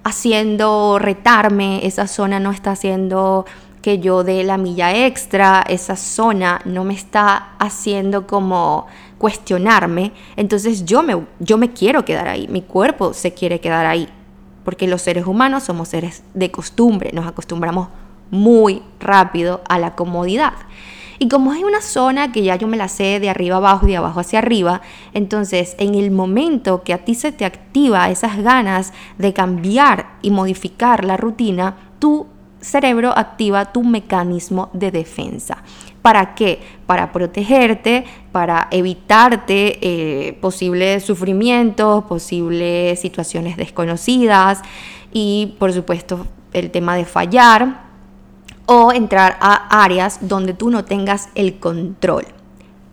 haciendo 0.04 0.98
retarme, 1.00 1.84
esa 1.86 2.06
zona 2.06 2.40
no 2.40 2.52
está 2.52 2.72
haciendo 2.72 3.44
que 3.82 3.98
yo 3.98 4.22
dé 4.22 4.44
la 4.44 4.56
milla 4.56 4.94
extra, 5.06 5.64
esa 5.68 5.96
zona 5.96 6.60
no 6.64 6.84
me 6.84 6.94
está 6.94 7.54
haciendo 7.58 8.26
como 8.26 8.86
cuestionarme, 9.18 10.12
entonces 10.36 10.84
yo 10.84 11.02
me, 11.02 11.16
yo 11.40 11.58
me 11.58 11.72
quiero 11.72 12.04
quedar 12.04 12.28
ahí, 12.28 12.46
mi 12.48 12.62
cuerpo 12.62 13.12
se 13.12 13.34
quiere 13.34 13.60
quedar 13.60 13.86
ahí, 13.86 14.08
porque 14.64 14.86
los 14.86 15.02
seres 15.02 15.26
humanos 15.26 15.64
somos 15.64 15.88
seres 15.88 16.22
de 16.34 16.50
costumbre, 16.50 17.10
nos 17.12 17.26
acostumbramos 17.26 17.88
muy 18.30 18.82
rápido 19.00 19.60
a 19.68 19.78
la 19.78 19.94
comodidad. 19.94 20.54
Y 21.18 21.28
como 21.28 21.52
hay 21.52 21.62
una 21.62 21.80
zona 21.80 22.32
que 22.32 22.42
ya 22.42 22.56
yo 22.56 22.66
me 22.66 22.76
la 22.76 22.88
sé 22.88 23.20
de 23.20 23.30
arriba 23.30 23.58
abajo 23.58 23.86
y 23.86 23.90
de 23.90 23.96
abajo 23.96 24.18
hacia 24.18 24.40
arriba, 24.40 24.80
entonces 25.14 25.76
en 25.78 25.94
el 25.94 26.10
momento 26.10 26.82
que 26.82 26.92
a 26.92 27.04
ti 27.04 27.14
se 27.14 27.30
te 27.30 27.44
activa 27.44 28.10
esas 28.10 28.38
ganas 28.38 28.92
de 29.18 29.32
cambiar 29.32 30.16
y 30.22 30.32
modificar 30.32 31.04
la 31.04 31.16
rutina, 31.16 31.76
tu 32.00 32.26
cerebro 32.60 33.16
activa 33.16 33.72
tu 33.72 33.84
mecanismo 33.84 34.70
de 34.72 34.90
defensa. 34.90 35.58
¿Para 36.02 36.34
qué? 36.34 36.60
Para 36.86 37.12
protegerte, 37.12 38.04
para 38.32 38.66
evitarte 38.72 39.78
eh, 39.80 40.32
posibles 40.34 41.04
sufrimientos, 41.04 42.04
posibles 42.04 43.00
situaciones 43.00 43.56
desconocidas 43.56 44.62
y 45.12 45.54
por 45.60 45.72
supuesto 45.72 46.26
el 46.52 46.70
tema 46.72 46.96
de 46.96 47.04
fallar 47.04 47.82
o 48.66 48.92
entrar 48.92 49.38
a 49.40 49.82
áreas 49.84 50.18
donde 50.28 50.54
tú 50.54 50.70
no 50.70 50.84
tengas 50.84 51.28
el 51.36 51.58
control. 51.58 52.26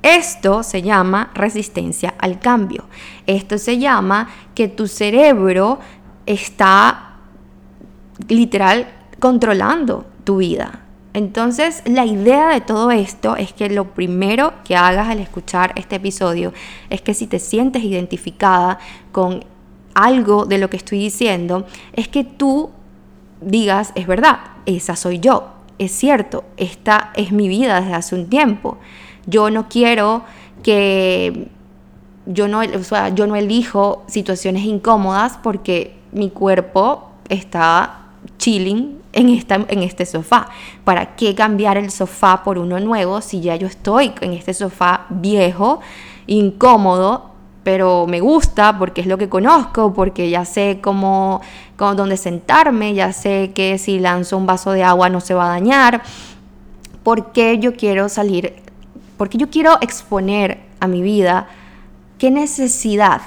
Esto 0.01 0.63
se 0.63 0.81
llama 0.81 1.31
resistencia 1.33 2.13
al 2.17 2.39
cambio. 2.39 2.85
Esto 3.25 3.57
se 3.57 3.79
llama 3.79 4.29
que 4.55 4.67
tu 4.67 4.87
cerebro 4.87 5.79
está 6.25 7.17
literal 8.27 8.87
controlando 9.19 10.05
tu 10.23 10.37
vida. 10.37 10.85
Entonces, 11.13 11.81
la 11.85 12.05
idea 12.05 12.49
de 12.49 12.61
todo 12.61 12.91
esto 12.91 13.35
es 13.35 13.51
que 13.51 13.69
lo 13.69 13.85
primero 13.85 14.53
que 14.63 14.75
hagas 14.75 15.07
al 15.07 15.19
escuchar 15.19 15.73
este 15.75 15.95
episodio 15.95 16.53
es 16.89 17.01
que 17.01 17.13
si 17.15 17.25
te 17.25 17.39
sientes 17.39 17.83
identificada 17.83 18.79
con 19.11 19.43
algo 19.95 20.45
de 20.45 20.59
lo 20.59 20.69
que 20.69 20.77
estoy 20.77 20.99
diciendo, 20.99 21.65
es 21.93 22.07
que 22.07 22.23
tú 22.23 22.69
digas, 23.41 23.91
es 23.95 24.05
verdad, 24.05 24.39
esa 24.65 24.95
soy 24.95 25.19
yo, 25.19 25.49
es 25.79 25.91
cierto, 25.91 26.43
esta 26.57 27.11
es 27.15 27.31
mi 27.31 27.47
vida 27.47 27.81
desde 27.81 27.95
hace 27.95 28.15
un 28.15 28.29
tiempo. 28.29 28.77
Yo 29.25 29.49
no 29.49 29.67
quiero 29.67 30.23
que 30.61 31.49
yo 32.25 32.47
no, 32.47 32.61
yo 32.63 33.27
no 33.27 33.35
elijo 33.35 34.03
situaciones 34.07 34.63
incómodas 34.63 35.39
porque 35.41 35.95
mi 36.11 36.29
cuerpo 36.29 37.09
está 37.29 38.08
chilling 38.37 38.99
en, 39.13 39.29
esta, 39.29 39.55
en 39.67 39.83
este 39.83 40.05
sofá. 40.05 40.49
¿Para 40.83 41.15
qué 41.15 41.35
cambiar 41.35 41.77
el 41.77 41.91
sofá 41.91 42.43
por 42.43 42.57
uno 42.57 42.79
nuevo 42.79 43.21
si 43.21 43.41
ya 43.41 43.55
yo 43.55 43.67
estoy 43.67 44.13
en 44.21 44.33
este 44.33 44.53
sofá 44.53 45.05
viejo, 45.09 45.79
incómodo, 46.27 47.29
pero 47.63 48.07
me 48.07 48.19
gusta 48.19 48.77
porque 48.77 49.01
es 49.01 49.07
lo 49.07 49.17
que 49.17 49.29
conozco, 49.29 49.93
porque 49.93 50.29
ya 50.29 50.45
sé 50.45 50.79
cómo, 50.81 51.41
cómo 51.77 51.95
dónde 51.95 52.17
sentarme, 52.17 52.93
ya 52.93 53.13
sé 53.13 53.51
que 53.53 53.77
si 53.77 53.99
lanzo 53.99 54.37
un 54.37 54.45
vaso 54.45 54.71
de 54.71 54.83
agua 54.83 55.09
no 55.09 55.21
se 55.21 55.33
va 55.33 55.45
a 55.45 55.49
dañar. 55.49 56.01
¿Por 57.03 57.31
qué 57.31 57.59
yo 57.59 57.75
quiero 57.75 58.09
salir? 58.09 58.55
Porque 59.17 59.37
yo 59.37 59.49
quiero 59.49 59.77
exponer 59.81 60.59
a 60.79 60.87
mi 60.87 61.01
vida 61.01 61.47
qué 62.17 62.31
necesidad 62.31 63.21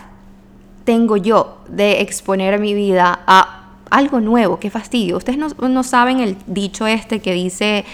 tengo 0.84 1.16
yo 1.16 1.58
de 1.68 2.00
exponer 2.00 2.58
mi 2.58 2.75
vida 2.75 3.20
a 3.26 3.62
algo 3.92 4.20
nuevo, 4.20 4.58
qué 4.58 4.70
fastidio. 4.70 5.18
Ustedes 5.18 5.38
no, 5.38 5.82
saben 5.82 6.20
el 6.20 6.37
dicho 6.46 6.87
este 6.87 7.20
que 7.20 7.32
dice 7.32 7.84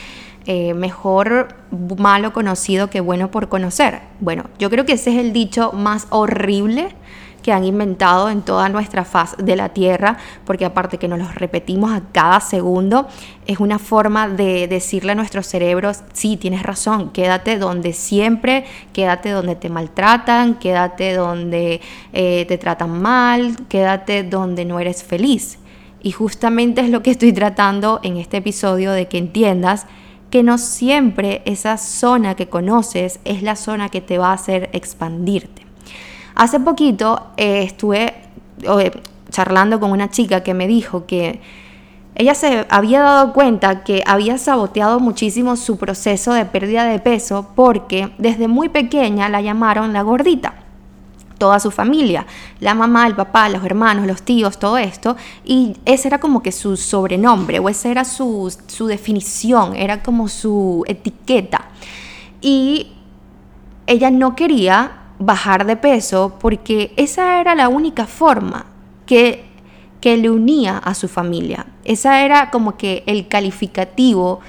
eh, 0.46 0.72
mejor 0.72 1.56
malo 1.70 2.32
conocido 2.32 2.88
que 2.88 3.00
bueno 3.00 3.30
por 3.30 3.48
conocer. 3.48 4.00
Bueno, 4.20 4.44
yo 4.58 4.70
creo 4.70 4.86
que 4.86 4.92
ese 4.92 5.10
es 5.10 5.18
el 5.18 5.32
dicho 5.32 5.72
más 5.72 6.06
horrible 6.10 6.94
que 7.42 7.52
han 7.52 7.64
inventado 7.64 8.30
en 8.30 8.42
toda 8.42 8.68
nuestra 8.68 9.04
faz 9.04 9.36
de 9.38 9.56
la 9.56 9.70
Tierra, 9.70 10.18
porque 10.44 10.64
aparte 10.64 10.98
que 10.98 11.08
nos 11.08 11.18
los 11.18 11.34
repetimos 11.34 11.92
a 11.92 12.02
cada 12.12 12.40
segundo, 12.40 13.08
es 13.46 13.58
una 13.58 13.78
forma 13.78 14.28
de 14.28 14.68
decirle 14.68 15.12
a 15.12 15.14
nuestros 15.14 15.46
cerebros, 15.46 16.02
sí, 16.12 16.36
tienes 16.36 16.62
razón, 16.62 17.10
quédate 17.10 17.58
donde 17.58 17.92
siempre, 17.92 18.64
quédate 18.92 19.30
donde 19.30 19.54
te 19.54 19.68
maltratan, 19.68 20.54
quédate 20.54 21.14
donde 21.14 21.80
eh, 22.12 22.44
te 22.46 22.58
tratan 22.58 23.00
mal, 23.00 23.56
quédate 23.68 24.24
donde 24.24 24.64
no 24.64 24.78
eres 24.80 25.02
feliz. 25.02 25.58
Y 26.00 26.12
justamente 26.12 26.80
es 26.80 26.90
lo 26.90 27.02
que 27.02 27.10
estoy 27.10 27.32
tratando 27.32 28.00
en 28.02 28.16
este 28.16 28.38
episodio 28.38 28.92
de 28.92 29.08
que 29.08 29.18
entiendas 29.18 29.86
que 30.30 30.42
no 30.42 30.58
siempre 30.58 31.42
esa 31.44 31.76
zona 31.78 32.34
que 32.34 32.48
conoces 32.48 33.20
es 33.24 33.42
la 33.42 33.56
zona 33.56 33.88
que 33.88 34.00
te 34.00 34.18
va 34.18 34.30
a 34.30 34.34
hacer 34.34 34.68
expandirte. 34.72 35.66
Hace 36.34 36.60
poquito 36.60 37.28
eh, 37.36 37.62
estuve 37.62 38.14
eh, 38.62 38.90
charlando 39.30 39.80
con 39.80 39.90
una 39.90 40.10
chica 40.10 40.42
que 40.42 40.54
me 40.54 40.66
dijo 40.66 41.06
que 41.06 41.40
ella 42.14 42.34
se 42.34 42.66
había 42.68 43.00
dado 43.00 43.32
cuenta 43.32 43.84
que 43.84 44.02
había 44.06 44.38
saboteado 44.38 45.00
muchísimo 45.00 45.56
su 45.56 45.78
proceso 45.78 46.32
de 46.32 46.44
pérdida 46.44 46.84
de 46.84 46.98
peso 46.98 47.52
porque 47.54 48.10
desde 48.18 48.48
muy 48.48 48.68
pequeña 48.68 49.28
la 49.28 49.40
llamaron 49.40 49.92
la 49.92 50.02
gordita 50.02 50.67
toda 51.38 51.60
su 51.60 51.70
familia, 51.70 52.26
la 52.60 52.74
mamá, 52.74 53.06
el 53.06 53.14
papá, 53.14 53.48
los 53.48 53.64
hermanos, 53.64 54.06
los 54.06 54.22
tíos, 54.22 54.58
todo 54.58 54.76
esto, 54.76 55.16
y 55.44 55.76
ese 55.84 56.08
era 56.08 56.18
como 56.18 56.42
que 56.42 56.52
su 56.52 56.76
sobrenombre, 56.76 57.60
o 57.60 57.68
esa 57.68 57.88
era 57.88 58.04
su, 58.04 58.54
su 58.66 58.86
definición, 58.86 59.74
era 59.76 60.02
como 60.02 60.28
su 60.28 60.84
etiqueta. 60.86 61.66
Y 62.40 62.92
ella 63.86 64.10
no 64.10 64.36
quería 64.36 64.92
bajar 65.18 65.66
de 65.66 65.76
peso 65.76 66.36
porque 66.38 66.92
esa 66.96 67.40
era 67.40 67.54
la 67.54 67.68
única 67.68 68.06
forma 68.06 68.66
que, 69.06 69.44
que 70.00 70.16
le 70.16 70.30
unía 70.30 70.78
a 70.78 70.94
su 70.94 71.08
familia. 71.08 71.66
Esa 71.84 72.24
era 72.24 72.50
como 72.50 72.76
que 72.76 73.02
el 73.06 73.28
calificativo 73.28 74.40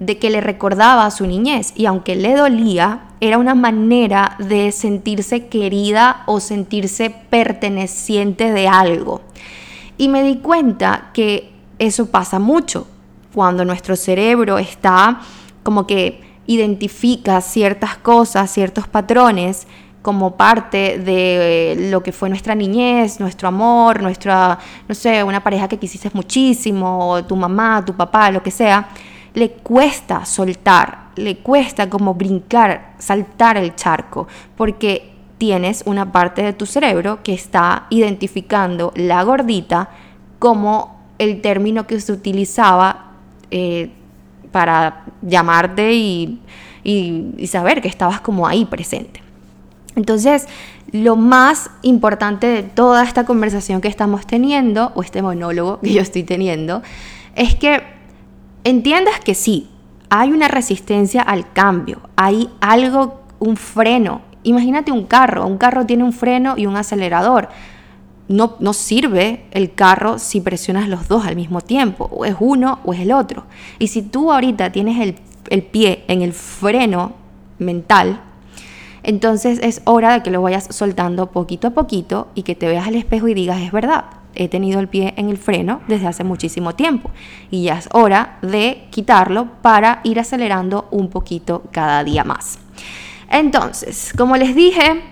de 0.00 0.18
que 0.18 0.30
le 0.30 0.40
recordaba 0.40 1.06
a 1.06 1.10
su 1.10 1.26
niñez 1.26 1.72
y 1.74 1.86
aunque 1.86 2.16
le 2.16 2.34
dolía, 2.34 3.07
era 3.20 3.38
una 3.38 3.54
manera 3.54 4.36
de 4.38 4.70
sentirse 4.72 5.48
querida 5.48 6.22
o 6.26 6.40
sentirse 6.40 7.10
perteneciente 7.10 8.52
de 8.52 8.68
algo. 8.68 9.22
Y 9.96 10.08
me 10.08 10.22
di 10.22 10.36
cuenta 10.36 11.10
que 11.12 11.50
eso 11.78 12.06
pasa 12.06 12.38
mucho 12.38 12.86
cuando 13.34 13.64
nuestro 13.64 13.96
cerebro 13.96 14.58
está 14.58 15.20
como 15.62 15.86
que 15.86 16.20
identifica 16.46 17.40
ciertas 17.40 17.96
cosas, 17.98 18.50
ciertos 18.50 18.88
patrones 18.88 19.66
como 20.00 20.36
parte 20.36 20.98
de 20.98 21.88
lo 21.90 22.02
que 22.02 22.12
fue 22.12 22.28
nuestra 22.28 22.54
niñez, 22.54 23.20
nuestro 23.20 23.48
amor, 23.48 24.00
nuestra, 24.00 24.58
no 24.88 24.94
sé, 24.94 25.22
una 25.22 25.42
pareja 25.42 25.68
que 25.68 25.76
quisiste 25.76 26.10
muchísimo, 26.14 27.22
tu 27.26 27.36
mamá, 27.36 27.84
tu 27.84 27.94
papá, 27.94 28.30
lo 28.30 28.42
que 28.42 28.50
sea 28.50 28.88
le 29.38 29.50
cuesta 29.50 30.24
soltar, 30.24 31.10
le 31.16 31.36
cuesta 31.38 31.88
como 31.88 32.14
brincar, 32.14 32.94
saltar 32.98 33.56
el 33.56 33.76
charco, 33.76 34.26
porque 34.56 35.12
tienes 35.38 35.84
una 35.86 36.10
parte 36.10 36.42
de 36.42 36.52
tu 36.52 36.66
cerebro 36.66 37.20
que 37.22 37.32
está 37.32 37.86
identificando 37.90 38.92
la 38.96 39.22
gordita 39.22 39.90
como 40.40 40.98
el 41.18 41.40
término 41.40 41.86
que 41.86 42.00
se 42.00 42.12
utilizaba 42.12 43.12
eh, 43.50 43.90
para 44.50 45.04
llamarte 45.22 45.92
y, 45.92 46.40
y 46.82 47.46
saber 47.46 47.80
que 47.80 47.88
estabas 47.88 48.20
como 48.20 48.46
ahí 48.46 48.64
presente. 48.64 49.22
Entonces, 49.94 50.46
lo 50.90 51.16
más 51.16 51.70
importante 51.82 52.46
de 52.46 52.62
toda 52.62 53.04
esta 53.04 53.24
conversación 53.24 53.80
que 53.80 53.88
estamos 53.88 54.26
teniendo, 54.26 54.92
o 54.94 55.02
este 55.02 55.22
monólogo 55.22 55.80
que 55.80 55.92
yo 55.92 56.00
estoy 56.00 56.22
teniendo, 56.22 56.82
es 57.34 57.54
que 57.54 57.97
entiendas 58.64 59.20
que 59.20 59.34
sí, 59.34 59.68
hay 60.10 60.32
una 60.32 60.48
resistencia 60.48 61.22
al 61.22 61.52
cambio, 61.52 62.00
hay 62.16 62.48
algo, 62.60 63.20
un 63.38 63.56
freno. 63.56 64.22
Imagínate 64.42 64.92
un 64.92 65.04
carro, 65.04 65.46
un 65.46 65.58
carro 65.58 65.84
tiene 65.86 66.04
un 66.04 66.12
freno 66.12 66.54
y 66.56 66.66
un 66.66 66.76
acelerador. 66.76 67.48
No, 68.28 68.56
no, 68.60 68.72
sirve 68.74 69.46
el 69.52 69.74
carro 69.74 70.18
si 70.18 70.40
presionas 70.40 70.88
los 70.88 71.08
dos 71.08 71.26
al 71.26 71.34
mismo 71.34 71.60
tiempo, 71.60 72.08
o 72.12 72.24
es 72.24 72.36
uno 72.38 72.78
o 72.84 72.92
es 72.92 73.00
el 73.00 73.12
otro. 73.12 73.44
Y 73.78 73.88
si 73.88 74.02
tú 74.02 74.32
ahorita 74.32 74.70
tienes 74.70 75.00
el, 75.00 75.16
el 75.48 75.62
pie 75.62 76.04
en 76.08 76.22
el 76.22 76.34
freno 76.34 77.12
mental, 77.58 78.20
entonces 79.02 79.58
es 79.62 79.80
hora 79.84 80.12
de 80.12 80.22
que 80.22 80.30
lo 80.30 80.42
vayas 80.42 80.66
soltando 80.70 81.30
poquito 81.30 81.68
a 81.68 81.70
poquito 81.70 82.28
y 82.34 82.42
que 82.42 82.54
te 82.54 82.66
veas 82.66 82.86
al 82.86 82.96
espejo 82.96 83.28
y 83.28 83.34
digas, 83.34 83.60
es 83.62 83.72
verdad, 83.72 84.04
he 84.34 84.48
tenido 84.48 84.80
el 84.80 84.88
pie 84.88 85.14
en 85.16 85.28
el 85.28 85.38
freno 85.38 85.80
desde 85.88 86.06
hace 86.06 86.24
muchísimo 86.24 86.74
tiempo 86.74 87.10
y 87.50 87.64
ya 87.64 87.78
es 87.78 87.88
hora 87.92 88.38
de 88.42 88.86
quitarlo 88.90 89.48
para 89.62 90.00
ir 90.04 90.20
acelerando 90.20 90.88
un 90.90 91.08
poquito 91.08 91.62
cada 91.72 92.04
día 92.04 92.24
más. 92.24 92.58
Entonces, 93.30 94.12
como 94.16 94.36
les 94.36 94.54
dije, 94.54 95.02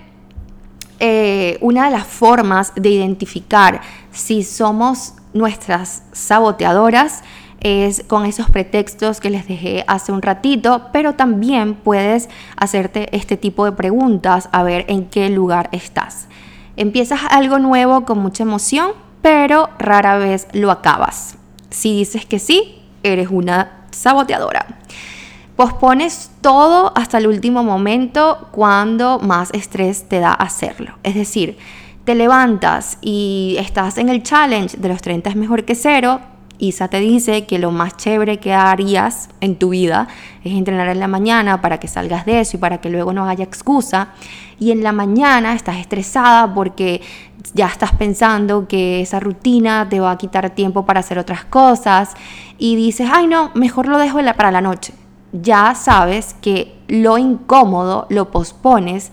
eh, 0.99 1.59
una 1.61 1.87
de 1.87 1.91
las 1.91 2.07
formas 2.07 2.73
de 2.75 2.89
identificar 2.89 3.81
si 4.11 4.43
somos 4.43 5.15
nuestras 5.35 6.03
saboteadoras 6.13 7.23
es 7.61 8.05
con 8.07 8.25
esos 8.25 8.49
pretextos 8.51 9.21
que 9.21 9.31
les 9.31 9.47
dejé 9.49 9.85
hace 9.89 10.13
un 10.13 10.23
ratito, 10.23 10.89
pero 10.93 11.15
también 11.15 11.75
puedes 11.75 12.29
hacerte 12.57 13.15
este 13.17 13.37
tipo 13.37 13.65
de 13.65 13.73
preguntas 13.73 14.49
a 14.53 14.63
ver 14.63 14.85
en 14.89 15.07
qué 15.07 15.29
lugar 15.31 15.69
estás. 15.73 16.29
Empiezas 16.77 17.21
algo 17.31 17.59
nuevo 17.59 18.05
con 18.05 18.19
mucha 18.19 18.43
emoción, 18.43 18.93
pero 19.27 19.71
rara 19.81 20.19
vez 20.19 20.47
lo 20.53 20.71
acabas. 20.71 21.37
Si 21.69 21.99
dices 21.99 22.25
que 22.25 22.39
sí, 22.39 22.81
eres 23.03 23.27
una 23.29 23.83
saboteadora. 23.91 24.79
Pospones 25.57 26.31
todo 26.43 26.93
hasta 26.95 27.19
el 27.19 27.27
último 27.27 27.65
momento 27.65 28.47
cuando 28.53 29.19
más 29.19 29.53
estrés 29.53 30.09
te 30.09 30.21
da 30.21 30.33
hacerlo. 30.33 30.97
Es 31.03 31.17
decir, 31.17 31.59
te 32.05 32.15
levantas 32.15 32.99
y 33.01 33.57
estás 33.59 33.99
en 33.99 34.11
el 34.11 34.23
challenge 34.23 34.77
de 34.77 34.89
los 34.89 35.03
30 35.03 35.31
es 35.31 35.35
mejor 35.35 35.65
que 35.65 35.75
cero, 35.75 36.21
Isa 36.59 36.89
te 36.89 37.01
dice 37.01 37.45
que 37.45 37.59
lo 37.59 37.71
más 37.71 37.97
chévere 37.97 38.39
que 38.39 38.55
harías 38.55 39.29
en 39.41 39.57
tu 39.57 39.71
vida 39.71 40.09
es 40.43 40.53
entrenar 40.53 40.89
en 40.89 41.01
la 41.01 41.09
mañana 41.09 41.61
para 41.61 41.79
que 41.79 41.89
salgas 41.89 42.25
de 42.25 42.41
eso 42.41 42.57
y 42.57 42.61
para 42.61 42.79
que 42.79 42.89
luego 42.89 43.13
no 43.13 43.29
haya 43.29 43.45
excusa. 43.45 44.09
Y 44.59 44.71
en 44.71 44.83
la 44.83 44.93
mañana 44.93 45.53
estás 45.53 45.77
estresada 45.77 46.55
porque 46.55 47.03
ya 47.55 47.67
estás 47.67 47.93
pensando 47.93 48.67
que 48.69 49.01
esa 49.01 49.21
rutina 49.21 49.89
te 49.89 50.01
va 50.01 50.11
a 50.11 50.19
quitar 50.19 50.51
tiempo 50.51 50.87
para 50.87 51.01
hacer 51.01 51.19
otras 51.19 51.45
cosas 51.45 52.15
y 52.59 52.77
dices, 52.77 53.09
ay 53.13 53.27
no, 53.27 53.51
mejor 53.55 53.89
lo 53.89 53.99
dejo 53.99 54.19
para 54.37 54.51
la 54.51 54.61
noche. 54.61 54.93
Ya 55.33 55.75
sabes 55.75 56.35
que 56.41 56.75
lo 56.89 57.19
incómodo 57.19 58.07
lo 58.09 58.31
pospones 58.31 59.13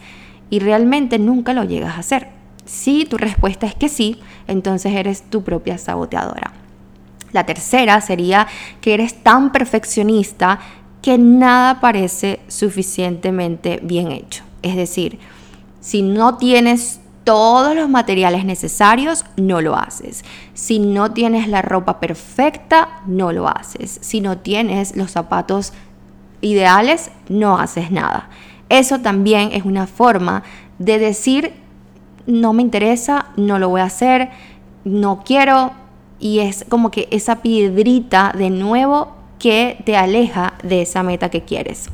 y 0.50 0.60
realmente 0.60 1.20
nunca 1.20 1.54
lo 1.54 1.64
llegas 1.64 1.96
a 1.96 2.00
hacer. 2.00 2.30
Si 2.66 3.06
tu 3.06 3.18
respuesta 3.18 3.66
es 3.66 3.76
que 3.76 3.90
sí, 3.90 4.20
entonces 4.48 4.94
eres 4.94 5.24
tu 5.30 5.44
propia 5.44 5.78
saboteadora. 5.78 6.54
La 7.34 7.46
tercera 7.46 8.00
sería 8.00 8.48
que 8.80 8.94
eres 8.94 9.24
tan 9.24 9.52
perfeccionista 9.52 10.60
que 11.02 11.18
nada 11.18 11.82
parece 11.82 12.40
suficientemente 12.48 13.80
bien 13.84 14.12
hecho. 14.12 14.44
Es 14.62 14.76
decir, 14.76 15.20
si 15.82 16.02
no 16.02 16.38
tienes 16.38 17.02
todos 17.24 17.76
los 17.76 17.90
materiales 17.90 18.46
necesarios, 18.46 19.26
no 19.38 19.62
lo 19.62 19.76
haces. 19.76 20.24
Si 20.54 20.80
no 20.80 21.12
tienes 21.12 21.48
la 21.48 21.62
ropa 21.62 22.00
perfecta, 22.00 23.02
no 23.06 23.32
lo 23.32 23.48
haces. 23.48 24.00
Si 24.02 24.22
no 24.22 24.38
tienes 24.38 24.96
los 24.96 25.12
zapatos 25.12 25.74
ideales, 26.42 27.12
no 27.30 27.58
haces 27.58 27.92
nada. 27.92 28.30
Eso 28.70 29.00
también 29.00 29.52
es 29.54 29.66
una 29.66 29.88
forma 29.88 30.44
de 30.80 31.00
decir, 31.00 31.54
no 32.26 32.54
me 32.54 32.62
interesa, 32.62 33.28
no 33.38 33.60
lo 33.60 33.70
voy 33.70 33.82
a 33.82 33.86
hacer, 33.86 34.30
no 34.84 35.24
quiero. 35.24 35.72
Y 36.20 36.40
es 36.40 36.66
como 36.70 36.92
que 36.92 37.08
esa 37.12 37.42
piedrita 37.42 38.34
de 38.38 38.50
nuevo 38.50 39.16
que 39.40 39.82
te 39.86 39.98
aleja 39.98 40.54
de 40.64 40.82
esa 40.82 41.04
meta 41.04 41.30
que 41.30 41.44
quieres. 41.44 41.90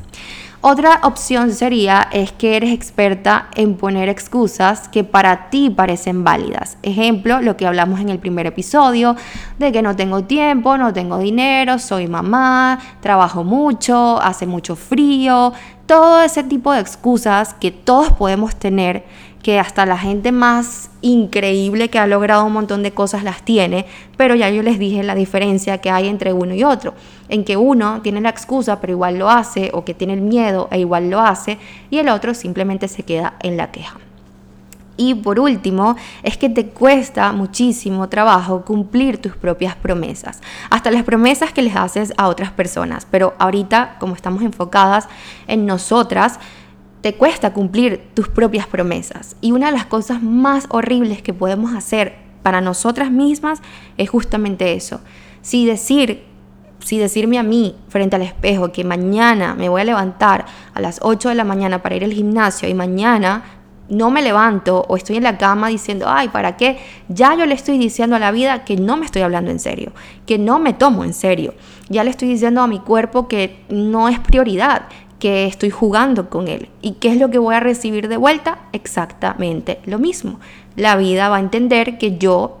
Otra 0.62 1.00
opción 1.04 1.52
sería 1.54 2.06
es 2.12 2.32
que 2.32 2.54
eres 2.54 2.74
experta 2.74 3.48
en 3.54 3.76
poner 3.76 4.10
excusas 4.10 4.90
que 4.90 5.04
para 5.04 5.48
ti 5.48 5.70
parecen 5.70 6.22
válidas. 6.22 6.76
Ejemplo, 6.82 7.40
lo 7.40 7.56
que 7.56 7.66
hablamos 7.66 7.98
en 7.98 8.10
el 8.10 8.18
primer 8.18 8.44
episodio, 8.44 9.16
de 9.58 9.72
que 9.72 9.80
no 9.80 9.96
tengo 9.96 10.24
tiempo, 10.24 10.76
no 10.76 10.92
tengo 10.92 11.16
dinero, 11.16 11.78
soy 11.78 12.08
mamá, 12.08 12.78
trabajo 13.00 13.42
mucho, 13.42 14.20
hace 14.20 14.46
mucho 14.46 14.76
frío, 14.76 15.54
todo 15.86 16.20
ese 16.20 16.44
tipo 16.44 16.74
de 16.74 16.80
excusas 16.80 17.54
que 17.54 17.70
todos 17.70 18.12
podemos 18.12 18.54
tener 18.54 19.06
que 19.42 19.58
hasta 19.58 19.86
la 19.86 19.96
gente 19.96 20.32
más 20.32 20.90
increíble 21.00 21.88
que 21.88 21.98
ha 21.98 22.06
logrado 22.06 22.44
un 22.44 22.52
montón 22.52 22.82
de 22.82 22.92
cosas 22.92 23.24
las 23.24 23.42
tiene, 23.42 23.86
pero 24.16 24.34
ya 24.34 24.50
yo 24.50 24.62
les 24.62 24.78
dije 24.78 25.02
la 25.02 25.14
diferencia 25.14 25.78
que 25.78 25.90
hay 25.90 26.08
entre 26.08 26.32
uno 26.32 26.54
y 26.54 26.64
otro, 26.64 26.94
en 27.28 27.44
que 27.44 27.56
uno 27.56 28.00
tiene 28.02 28.20
la 28.20 28.28
excusa 28.28 28.80
pero 28.80 28.92
igual 28.92 29.18
lo 29.18 29.30
hace, 29.30 29.70
o 29.72 29.84
que 29.84 29.94
tiene 29.94 30.14
el 30.14 30.20
miedo 30.20 30.68
e 30.70 30.80
igual 30.80 31.10
lo 31.10 31.20
hace, 31.20 31.58
y 31.90 31.98
el 31.98 32.08
otro 32.08 32.34
simplemente 32.34 32.88
se 32.88 33.02
queda 33.02 33.34
en 33.40 33.56
la 33.56 33.70
queja. 33.70 33.98
Y 35.00 35.14
por 35.14 35.40
último, 35.40 35.96
es 36.22 36.36
que 36.36 36.50
te 36.50 36.66
cuesta 36.66 37.32
muchísimo 37.32 38.10
trabajo 38.10 38.66
cumplir 38.66 39.16
tus 39.16 39.34
propias 39.34 39.74
promesas, 39.74 40.42
hasta 40.68 40.90
las 40.90 41.04
promesas 41.04 41.54
que 41.54 41.62
les 41.62 41.74
haces 41.74 42.12
a 42.18 42.28
otras 42.28 42.50
personas. 42.50 43.06
Pero 43.10 43.32
ahorita, 43.38 43.96
como 43.98 44.14
estamos 44.14 44.42
enfocadas 44.42 45.08
en 45.46 45.64
nosotras, 45.64 46.38
te 47.00 47.14
cuesta 47.14 47.52
cumplir 47.52 48.10
tus 48.14 48.28
propias 48.28 48.66
promesas. 48.66 49.36
Y 49.40 49.52
una 49.52 49.66
de 49.66 49.72
las 49.72 49.86
cosas 49.86 50.22
más 50.22 50.66
horribles 50.70 51.22
que 51.22 51.34
podemos 51.34 51.74
hacer 51.74 52.14
para 52.42 52.60
nosotras 52.60 53.10
mismas 53.10 53.60
es 53.96 54.10
justamente 54.10 54.74
eso. 54.74 55.00
Si 55.42 55.66
decir, 55.66 56.24
si 56.80 56.98
decirme 56.98 57.38
a 57.38 57.42
mí 57.42 57.76
frente 57.88 58.16
al 58.16 58.22
espejo 58.22 58.72
que 58.72 58.84
mañana 58.84 59.54
me 59.54 59.68
voy 59.68 59.82
a 59.82 59.84
levantar 59.84 60.46
a 60.74 60.80
las 60.80 61.00
8 61.02 61.30
de 61.30 61.34
la 61.34 61.44
mañana 61.44 61.82
para 61.82 61.96
ir 61.96 62.04
al 62.04 62.12
gimnasio 62.12 62.68
y 62.68 62.74
mañana 62.74 63.44
no 63.90 64.10
me 64.10 64.22
levanto 64.22 64.84
o 64.88 64.96
estoy 64.96 65.16
en 65.16 65.24
la 65.24 65.36
cama 65.36 65.68
diciendo, 65.68 66.06
ay, 66.08 66.28
¿para 66.28 66.56
qué? 66.56 66.78
Ya 67.08 67.34
yo 67.34 67.44
le 67.44 67.54
estoy 67.54 67.76
diciendo 67.76 68.16
a 68.16 68.20
la 68.20 68.30
vida 68.30 68.64
que 68.64 68.76
no 68.76 68.96
me 68.96 69.04
estoy 69.04 69.22
hablando 69.22 69.50
en 69.50 69.58
serio, 69.58 69.92
que 70.26 70.38
no 70.38 70.60
me 70.60 70.72
tomo 70.72 71.04
en 71.04 71.12
serio. 71.12 71.54
Ya 71.88 72.04
le 72.04 72.10
estoy 72.10 72.28
diciendo 72.28 72.62
a 72.62 72.68
mi 72.68 72.78
cuerpo 72.78 73.26
que 73.26 73.64
no 73.68 74.08
es 74.08 74.20
prioridad, 74.20 74.84
que 75.20 75.46
estoy 75.46 75.70
jugando 75.70 76.28
con 76.28 76.48
él. 76.48 76.68
¿Y 76.82 76.92
qué 76.92 77.10
es 77.10 77.18
lo 77.18 77.30
que 77.30 77.38
voy 77.38 77.54
a 77.54 77.60
recibir 77.60 78.08
de 78.08 78.16
vuelta? 78.16 78.58
Exactamente 78.72 79.78
lo 79.84 79.98
mismo. 79.98 80.40
La 80.74 80.96
vida 80.96 81.28
va 81.28 81.36
a 81.36 81.40
entender 81.40 81.98
que 81.98 82.18
yo 82.18 82.56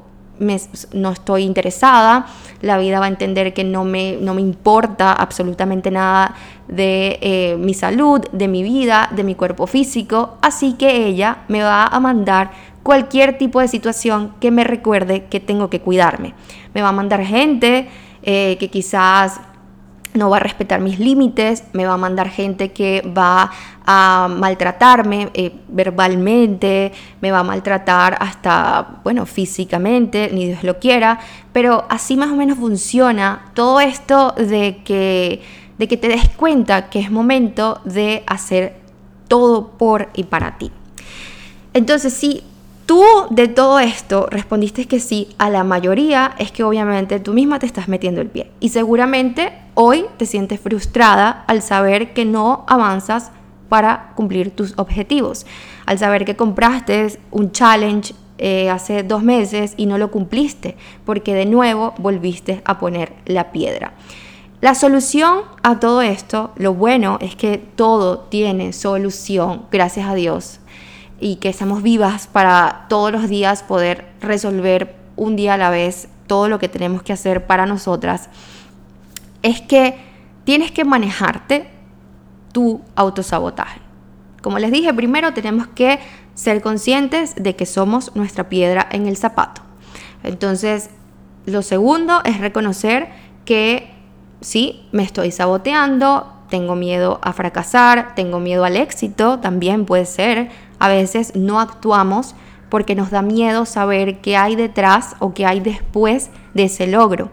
no 0.92 1.10
estoy 1.10 1.42
interesada, 1.42 2.26
la 2.62 2.78
vida 2.78 2.98
va 2.98 3.06
a 3.06 3.08
entender 3.08 3.52
que 3.52 3.62
no 3.62 3.84
me, 3.84 4.16
no 4.20 4.34
me 4.34 4.40
importa 4.40 5.12
absolutamente 5.12 5.90
nada 5.90 6.34
de 6.66 7.18
eh, 7.20 7.56
mi 7.58 7.74
salud, 7.74 8.22
de 8.32 8.48
mi 8.48 8.62
vida, 8.62 9.10
de 9.14 9.22
mi 9.22 9.34
cuerpo 9.34 9.66
físico, 9.66 10.38
así 10.40 10.74
que 10.74 11.06
ella 11.06 11.38
me 11.48 11.62
va 11.62 11.86
a 11.86 12.00
mandar 12.00 12.52
cualquier 12.82 13.36
tipo 13.36 13.60
de 13.60 13.68
situación 13.68 14.32
que 14.40 14.50
me 14.50 14.64
recuerde 14.64 15.24
que 15.24 15.40
tengo 15.40 15.68
que 15.68 15.80
cuidarme. 15.80 16.34
Me 16.74 16.80
va 16.80 16.88
a 16.88 16.92
mandar 16.92 17.22
gente 17.22 17.88
eh, 18.22 18.56
que 18.58 18.68
quizás 18.68 19.40
no 20.14 20.30
va 20.30 20.38
a 20.38 20.40
respetar 20.40 20.80
mis 20.80 20.98
límites, 20.98 21.64
me 21.72 21.86
va 21.86 21.94
a 21.94 21.96
mandar 21.96 22.28
gente 22.28 22.72
que 22.72 23.02
va 23.16 23.50
a 23.86 24.28
maltratarme 24.28 25.30
eh, 25.34 25.52
verbalmente, 25.68 26.92
me 27.20 27.30
va 27.30 27.40
a 27.40 27.42
maltratar 27.42 28.16
hasta, 28.20 29.00
bueno, 29.04 29.26
físicamente, 29.26 30.30
ni 30.32 30.46
Dios 30.46 30.64
lo 30.64 30.78
quiera, 30.78 31.20
pero 31.52 31.84
así 31.88 32.16
más 32.16 32.30
o 32.30 32.36
menos 32.36 32.58
funciona 32.58 33.50
todo 33.54 33.80
esto 33.80 34.34
de 34.36 34.82
que, 34.84 35.42
de 35.78 35.88
que 35.88 35.96
te 35.96 36.08
des 36.08 36.28
cuenta 36.30 36.90
que 36.90 37.00
es 37.00 37.10
momento 37.10 37.80
de 37.84 38.24
hacer 38.26 38.76
todo 39.28 39.68
por 39.78 40.08
y 40.14 40.24
para 40.24 40.58
ti. 40.58 40.72
Entonces, 41.72 42.12
si 42.12 42.42
tú 42.90 43.04
de 43.30 43.46
todo 43.46 43.78
esto 43.78 44.26
respondiste 44.32 44.88
que 44.88 44.98
sí 44.98 45.28
a 45.38 45.48
la 45.48 45.62
mayoría, 45.62 46.34
es 46.40 46.50
que 46.50 46.64
obviamente 46.64 47.20
tú 47.20 47.32
misma 47.32 47.60
te 47.60 47.66
estás 47.66 47.86
metiendo 47.86 48.20
el 48.20 48.26
pie. 48.26 48.50
Y 48.58 48.70
seguramente 48.70 49.52
hoy 49.74 50.06
te 50.16 50.26
sientes 50.26 50.58
frustrada 50.58 51.44
al 51.46 51.62
saber 51.62 52.12
que 52.14 52.24
no 52.24 52.64
avanzas 52.66 53.30
para 53.68 54.10
cumplir 54.16 54.50
tus 54.50 54.74
objetivos. 54.76 55.46
Al 55.86 56.00
saber 56.00 56.24
que 56.24 56.34
compraste 56.34 57.20
un 57.30 57.52
challenge 57.52 58.12
eh, 58.38 58.68
hace 58.70 59.04
dos 59.04 59.22
meses 59.22 59.74
y 59.76 59.86
no 59.86 59.96
lo 59.96 60.10
cumpliste, 60.10 60.76
porque 61.04 61.32
de 61.32 61.46
nuevo 61.46 61.94
volviste 61.98 62.60
a 62.64 62.80
poner 62.80 63.12
la 63.24 63.52
piedra. 63.52 63.92
La 64.60 64.74
solución 64.74 65.42
a 65.62 65.78
todo 65.78 66.02
esto, 66.02 66.50
lo 66.56 66.74
bueno 66.74 67.18
es 67.20 67.36
que 67.36 67.56
todo 67.56 68.18
tiene 68.18 68.72
solución, 68.72 69.66
gracias 69.70 70.08
a 70.08 70.16
Dios 70.16 70.58
y 71.20 71.36
que 71.36 71.48
estamos 71.48 71.82
vivas 71.82 72.26
para 72.26 72.86
todos 72.88 73.12
los 73.12 73.28
días 73.28 73.62
poder 73.62 74.06
resolver 74.20 74.96
un 75.16 75.36
día 75.36 75.54
a 75.54 75.58
la 75.58 75.70
vez 75.70 76.08
todo 76.26 76.48
lo 76.48 76.58
que 76.58 76.68
tenemos 76.68 77.02
que 77.02 77.12
hacer 77.12 77.46
para 77.46 77.66
nosotras, 77.66 78.30
es 79.42 79.60
que 79.60 79.98
tienes 80.44 80.72
que 80.72 80.84
manejarte 80.84 81.68
tu 82.52 82.80
autosabotaje. 82.94 83.80
Como 84.42 84.58
les 84.58 84.72
dije, 84.72 84.94
primero 84.94 85.34
tenemos 85.34 85.66
que 85.68 85.98
ser 86.34 86.62
conscientes 86.62 87.34
de 87.36 87.54
que 87.56 87.66
somos 87.66 88.16
nuestra 88.16 88.48
piedra 88.48 88.88
en 88.90 89.06
el 89.06 89.16
zapato. 89.16 89.60
Entonces, 90.22 90.90
lo 91.46 91.62
segundo 91.62 92.22
es 92.24 92.38
reconocer 92.40 93.08
que 93.44 93.90
sí, 94.40 94.86
me 94.92 95.02
estoy 95.02 95.32
saboteando, 95.32 96.32
tengo 96.50 96.74
miedo 96.74 97.18
a 97.22 97.32
fracasar, 97.32 98.14
tengo 98.14 98.40
miedo 98.40 98.64
al 98.64 98.76
éxito, 98.76 99.38
también 99.38 99.86
puede 99.86 100.04
ser. 100.04 100.50
A 100.78 100.88
veces 100.88 101.34
no 101.34 101.60
actuamos 101.60 102.34
porque 102.68 102.94
nos 102.94 103.10
da 103.10 103.22
miedo 103.22 103.64
saber 103.64 104.20
qué 104.20 104.36
hay 104.36 104.56
detrás 104.56 105.16
o 105.18 105.32
qué 105.32 105.46
hay 105.46 105.60
después 105.60 106.30
de 106.54 106.64
ese 106.64 106.86
logro 106.86 107.30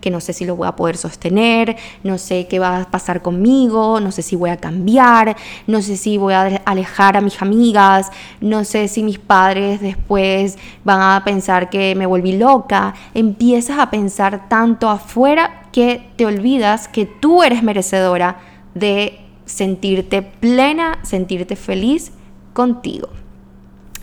que 0.00 0.10
no 0.10 0.20
sé 0.20 0.32
si 0.32 0.44
lo 0.44 0.56
voy 0.56 0.68
a 0.68 0.76
poder 0.76 0.96
sostener, 0.96 1.76
no 2.04 2.18
sé 2.18 2.46
qué 2.46 2.58
va 2.58 2.80
a 2.80 2.90
pasar 2.90 3.22
conmigo, 3.22 4.00
no 4.00 4.12
sé 4.12 4.22
si 4.22 4.36
voy 4.36 4.50
a 4.50 4.56
cambiar, 4.56 5.36
no 5.66 5.82
sé 5.82 5.96
si 5.96 6.18
voy 6.18 6.34
a 6.34 6.62
alejar 6.64 7.16
a 7.16 7.20
mis 7.20 7.40
amigas, 7.42 8.10
no 8.40 8.64
sé 8.64 8.88
si 8.88 9.02
mis 9.02 9.18
padres 9.18 9.80
después 9.80 10.58
van 10.84 11.00
a 11.00 11.24
pensar 11.24 11.70
que 11.70 11.94
me 11.94 12.06
volví 12.06 12.36
loca. 12.36 12.94
Empiezas 13.14 13.78
a 13.78 13.90
pensar 13.90 14.48
tanto 14.48 14.88
afuera 14.88 15.62
que 15.72 16.10
te 16.16 16.26
olvidas 16.26 16.88
que 16.88 17.06
tú 17.06 17.42
eres 17.42 17.62
merecedora 17.62 18.36
de 18.78 19.20
sentirte 19.44 20.22
plena, 20.22 20.98
sentirte 21.02 21.56
feliz 21.56 22.12
contigo. 22.52 23.08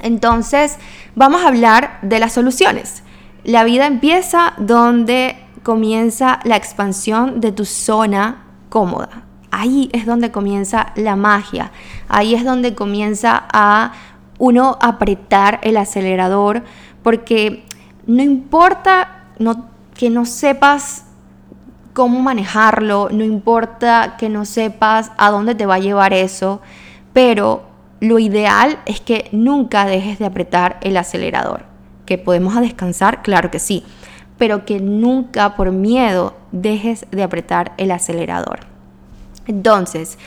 Entonces, 0.02 0.78
vamos 1.16 1.44
a 1.44 1.48
hablar 1.48 2.00
de 2.02 2.20
las 2.20 2.34
soluciones. 2.34 3.04
La 3.44 3.64
vida 3.64 3.86
empieza 3.86 4.54
donde 4.58 5.36
comienza 5.64 6.40
la 6.44 6.56
expansión 6.56 7.42
de 7.42 7.52
tu 7.52 7.66
zona 7.66 8.44
cómoda. 8.70 9.24
Ahí 9.52 9.90
es 9.94 10.06
donde 10.06 10.32
comienza 10.32 10.92
la 10.96 11.16
magia. 11.16 11.72
Ahí 12.08 12.36
es 12.36 12.44
donde 12.44 12.76
comienza 12.76 13.46
a 13.52 13.94
uno 14.38 14.78
apretar 14.82 15.60
el 15.64 15.78
acelerador 15.78 16.64
porque 17.04 17.66
no 18.06 18.22
importa 18.22 19.24
que 19.96 20.10
no 20.10 20.26
sepas 20.26 21.06
cómo 21.96 22.20
manejarlo, 22.20 23.08
no 23.10 23.24
importa 23.24 24.18
que 24.20 24.28
no 24.28 24.44
sepas 24.44 25.14
a 25.18 25.32
dónde 25.32 25.56
te 25.56 25.66
va 25.66 25.76
a 25.76 25.80
llevar 25.80 26.14
eso, 26.14 26.62
pero 27.14 27.64
lo 28.02 28.20
ideal 28.20 28.80
es 28.86 29.00
que 29.00 29.30
nunca 29.32 29.86
dejes 29.86 30.20
de 30.20 30.26
apretar 30.26 30.78
el 30.82 30.98
acelerador. 30.98 31.64
¿Que 32.06 32.18
podemos 32.18 32.60
descansar? 32.60 33.24
Claro 33.24 33.50
que 33.50 33.60
sí, 33.60 33.86
pero 34.38 34.66
que 34.66 34.82
nunca 34.82 35.56
por 35.56 35.72
miedo 35.72 36.36
dejes 36.52 37.06
de 37.12 37.24
apretar 37.24 37.72
el 37.78 37.92
acelerador. 37.92 38.60
Entonces, 39.48 40.18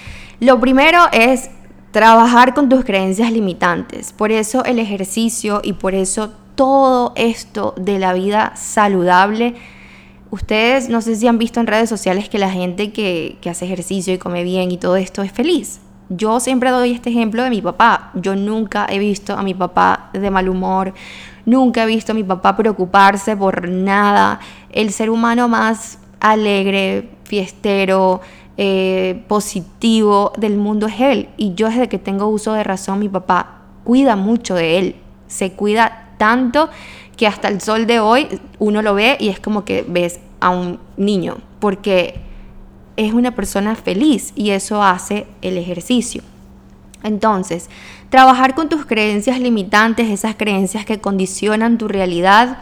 Lo 0.40 0.60
primero 0.60 1.00
es 1.12 1.50
trabajar 1.90 2.54
con 2.54 2.68
tus 2.68 2.84
creencias 2.84 3.32
limitantes. 3.32 4.12
Por 4.12 4.30
eso 4.30 4.64
el 4.64 4.78
ejercicio 4.78 5.60
y 5.64 5.72
por 5.72 5.96
eso 5.96 6.30
todo 6.54 7.12
esto 7.16 7.74
de 7.76 7.98
la 7.98 8.12
vida 8.12 8.52
saludable. 8.54 9.56
Ustedes 10.30 10.90
no 10.90 11.00
sé 11.00 11.16
si 11.16 11.26
han 11.26 11.38
visto 11.38 11.58
en 11.60 11.66
redes 11.66 11.88
sociales 11.88 12.28
que 12.28 12.38
la 12.38 12.50
gente 12.50 12.92
que, 12.92 13.38
hace 13.48 13.64
ejercicio 13.64 14.12
y 14.12 14.18
come 14.18 14.44
bien 14.44 14.70
y 14.70 14.76
todo 14.76 14.96
esto 14.96 15.22
es 15.22 15.32
feliz. 15.32 15.80
Yo 16.10 16.40
siempre 16.40 16.70
doy 16.70 16.92
este 16.92 17.10
ejemplo 17.10 17.42
de 17.42 17.50
mi 17.50 17.62
papá. 17.62 18.10
Yo 18.14 18.36
nunca 18.36 18.86
he 18.90 18.98
visto 18.98 19.34
a 19.34 19.42
mi 19.42 19.54
papá 19.54 20.10
de 20.12 20.30
mal 20.30 20.48
humor, 20.48 20.92
nunca 21.46 21.84
he 21.84 21.86
visto 21.86 22.12
a 22.12 22.14
mi 22.14 22.24
papá 22.24 22.56
preocuparse 22.56 23.36
por 23.36 23.68
nada. 23.68 24.40
El 24.70 24.92
ser 24.92 25.08
humano 25.08 25.48
más 25.48 25.98
alegre, 26.20 27.10
fiestero, 27.24 28.20
eh, 28.58 29.24
positivo 29.28 30.32
del 30.36 30.56
mundo 30.58 30.88
es 30.88 31.00
él. 31.00 31.28
Y 31.38 31.54
yo 31.54 31.68
desde 31.68 31.88
que 31.88 31.98
tengo 31.98 32.26
uso 32.26 32.52
de 32.52 32.64
razón, 32.64 32.98
mi 32.98 33.08
papá 33.08 33.62
cuida 33.84 34.14
mucho 34.16 34.54
de 34.54 34.78
él. 34.78 34.96
Se 35.26 35.52
cuida 35.52 36.10
tanto 36.18 36.68
que 37.18 37.26
hasta 37.26 37.48
el 37.48 37.60
sol 37.60 37.86
de 37.86 38.00
hoy 38.00 38.40
uno 38.58 38.80
lo 38.80 38.94
ve 38.94 39.18
y 39.20 39.28
es 39.28 39.40
como 39.40 39.66
que 39.66 39.84
ves 39.86 40.20
a 40.40 40.48
un 40.50 40.78
niño. 40.96 41.36
Porque 41.60 42.20
es 42.96 43.12
una 43.12 43.34
persona 43.34 43.74
feliz 43.74 44.32
y 44.34 44.50
eso 44.50 44.82
hace 44.82 45.26
el 45.42 45.58
ejercicio. 45.58 46.22
Entonces, 47.02 47.68
trabajar 48.08 48.54
con 48.54 48.68
tus 48.68 48.86
creencias 48.86 49.40
limitantes, 49.40 50.08
esas 50.08 50.36
creencias 50.36 50.84
que 50.84 51.00
condicionan 51.00 51.76
tu 51.76 51.88
realidad, 51.88 52.58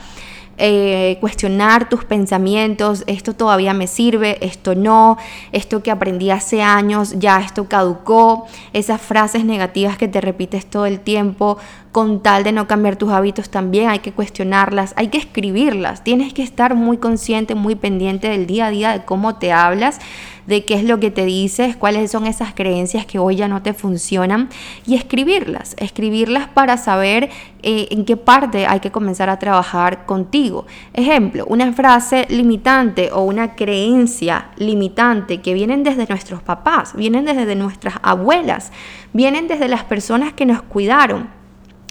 eh, 0.58 1.18
cuestionar 1.20 1.90
tus 1.90 2.04
pensamientos, 2.04 3.04
esto 3.06 3.34
todavía 3.34 3.74
me 3.74 3.86
sirve, 3.86 4.38
esto 4.40 4.74
no, 4.74 5.18
esto 5.52 5.82
que 5.82 5.90
aprendí 5.90 6.30
hace 6.30 6.62
años, 6.62 7.14
ya 7.18 7.40
esto 7.40 7.68
caducó, 7.68 8.46
esas 8.72 9.00
frases 9.00 9.44
negativas 9.44 9.98
que 9.98 10.08
te 10.08 10.20
repites 10.22 10.64
todo 10.64 10.86
el 10.86 11.00
tiempo, 11.00 11.58
con 11.96 12.20
tal 12.20 12.44
de 12.44 12.52
no 12.52 12.66
cambiar 12.66 12.96
tus 12.96 13.10
hábitos 13.10 13.48
también 13.48 13.88
hay 13.88 14.00
que 14.00 14.12
cuestionarlas, 14.12 14.92
hay 14.98 15.08
que 15.08 15.16
escribirlas, 15.16 16.04
tienes 16.04 16.34
que 16.34 16.42
estar 16.42 16.74
muy 16.74 16.98
consciente, 16.98 17.54
muy 17.54 17.74
pendiente 17.74 18.28
del 18.28 18.46
día 18.46 18.66
a 18.66 18.70
día 18.70 18.92
de 18.92 19.06
cómo 19.06 19.36
te 19.36 19.50
hablas 19.50 19.98
de 20.46 20.66
qué 20.66 20.74
es 20.74 20.84
lo 20.84 21.00
que 21.00 21.10
te 21.10 21.24
dices, 21.24 21.74
cuáles 21.74 22.10
son 22.10 22.26
esas 22.26 22.52
creencias 22.52 23.06
que 23.06 23.18
hoy 23.18 23.36
ya 23.36 23.48
no 23.48 23.62
te 23.62 23.72
funcionan 23.72 24.50
y 24.86 24.94
escribirlas, 24.94 25.74
escribirlas 25.78 26.48
para 26.48 26.76
saber 26.76 27.30
eh, 27.62 27.88
en 27.90 28.04
qué 28.04 28.18
parte 28.18 28.66
hay 28.66 28.80
que 28.80 28.92
comenzar 28.92 29.28
a 29.30 29.38
trabajar 29.38 30.04
contigo. 30.06 30.66
Ejemplo, 30.92 31.46
una 31.48 31.72
frase 31.72 32.26
limitante 32.28 33.10
o 33.10 33.22
una 33.22 33.54
creencia 33.54 34.50
limitante 34.56 35.40
que 35.40 35.54
vienen 35.54 35.82
desde 35.82 36.06
nuestros 36.06 36.42
papás, 36.42 36.94
vienen 36.94 37.24
desde 37.24 37.54
nuestras 37.54 37.94
abuelas, 38.02 38.70
vienen 39.14 39.48
desde 39.48 39.68
las 39.68 39.84
personas 39.84 40.34
que 40.34 40.46
nos 40.46 40.62
cuidaron. 40.62 41.35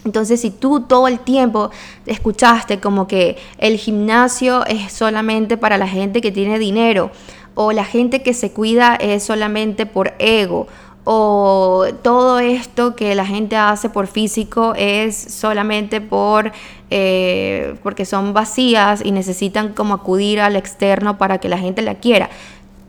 Entonces, 0.06 0.40
si 0.40 0.50
tú 0.50 0.80
todo 0.80 1.08
el 1.08 1.18
tiempo 1.18 1.70
escuchaste 2.06 2.80
como 2.80 3.06
que 3.06 3.36
el 3.58 3.76
gimnasio 3.76 4.64
es 4.64 4.92
solamente 4.92 5.56
para 5.56 5.76
la 5.76 5.88
gente 5.88 6.20
que 6.20 6.32
tiene 6.32 6.58
dinero, 6.58 7.10
o 7.54 7.72
la 7.72 7.84
gente 7.84 8.22
que 8.22 8.32
se 8.32 8.52
cuida 8.52 8.94
es 8.94 9.24
solamente 9.24 9.84
por 9.84 10.14
ego, 10.18 10.68
o 11.02 11.86
todo 12.02 12.38
esto 12.38 12.96
que 12.96 13.14
la 13.14 13.26
gente 13.26 13.56
hace 13.56 13.88
por 13.88 14.06
físico 14.06 14.74
es 14.76 15.16
solamente 15.16 16.00
por 16.00 16.52
eh, 16.90 17.76
porque 17.82 18.04
son 18.04 18.32
vacías 18.32 19.04
y 19.04 19.10
necesitan 19.10 19.72
como 19.72 19.94
acudir 19.94 20.40
al 20.40 20.54
externo 20.54 21.18
para 21.18 21.38
que 21.38 21.48
la 21.48 21.58
gente 21.58 21.82
la 21.82 21.96
quiera. 21.96 22.30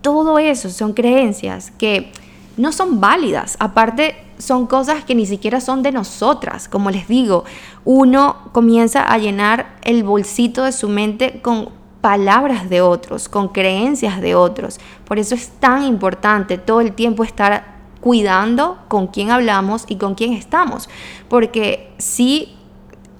Todo 0.01 0.37
eso 0.37 0.69
son 0.69 0.93
creencias 0.93 1.71
que 1.77 2.11
no 2.57 2.71
son 2.71 2.99
válidas. 2.99 3.55
Aparte, 3.59 4.15
son 4.37 4.67
cosas 4.67 5.03
que 5.03 5.15
ni 5.15 5.25
siquiera 5.25 5.61
son 5.61 5.83
de 5.83 5.91
nosotras. 5.91 6.67
Como 6.67 6.91
les 6.91 7.07
digo, 7.07 7.43
uno 7.85 8.37
comienza 8.51 9.03
a 9.03 9.17
llenar 9.17 9.77
el 9.83 10.03
bolsito 10.03 10.63
de 10.63 10.71
su 10.71 10.89
mente 10.89 11.41
con 11.41 11.69
palabras 12.01 12.69
de 12.69 12.81
otros, 12.81 13.27
con 13.27 13.49
creencias 13.49 14.21
de 14.21 14.35
otros. 14.35 14.79
Por 15.05 15.19
eso 15.19 15.35
es 15.35 15.49
tan 15.59 15.83
importante 15.83 16.57
todo 16.57 16.81
el 16.81 16.93
tiempo 16.93 17.23
estar 17.23 17.75
cuidando 17.99 18.77
con 18.87 19.07
quién 19.07 19.31
hablamos 19.31 19.85
y 19.87 19.97
con 19.97 20.15
quién 20.15 20.33
estamos. 20.33 20.89
Porque 21.27 21.91
sí, 21.97 22.55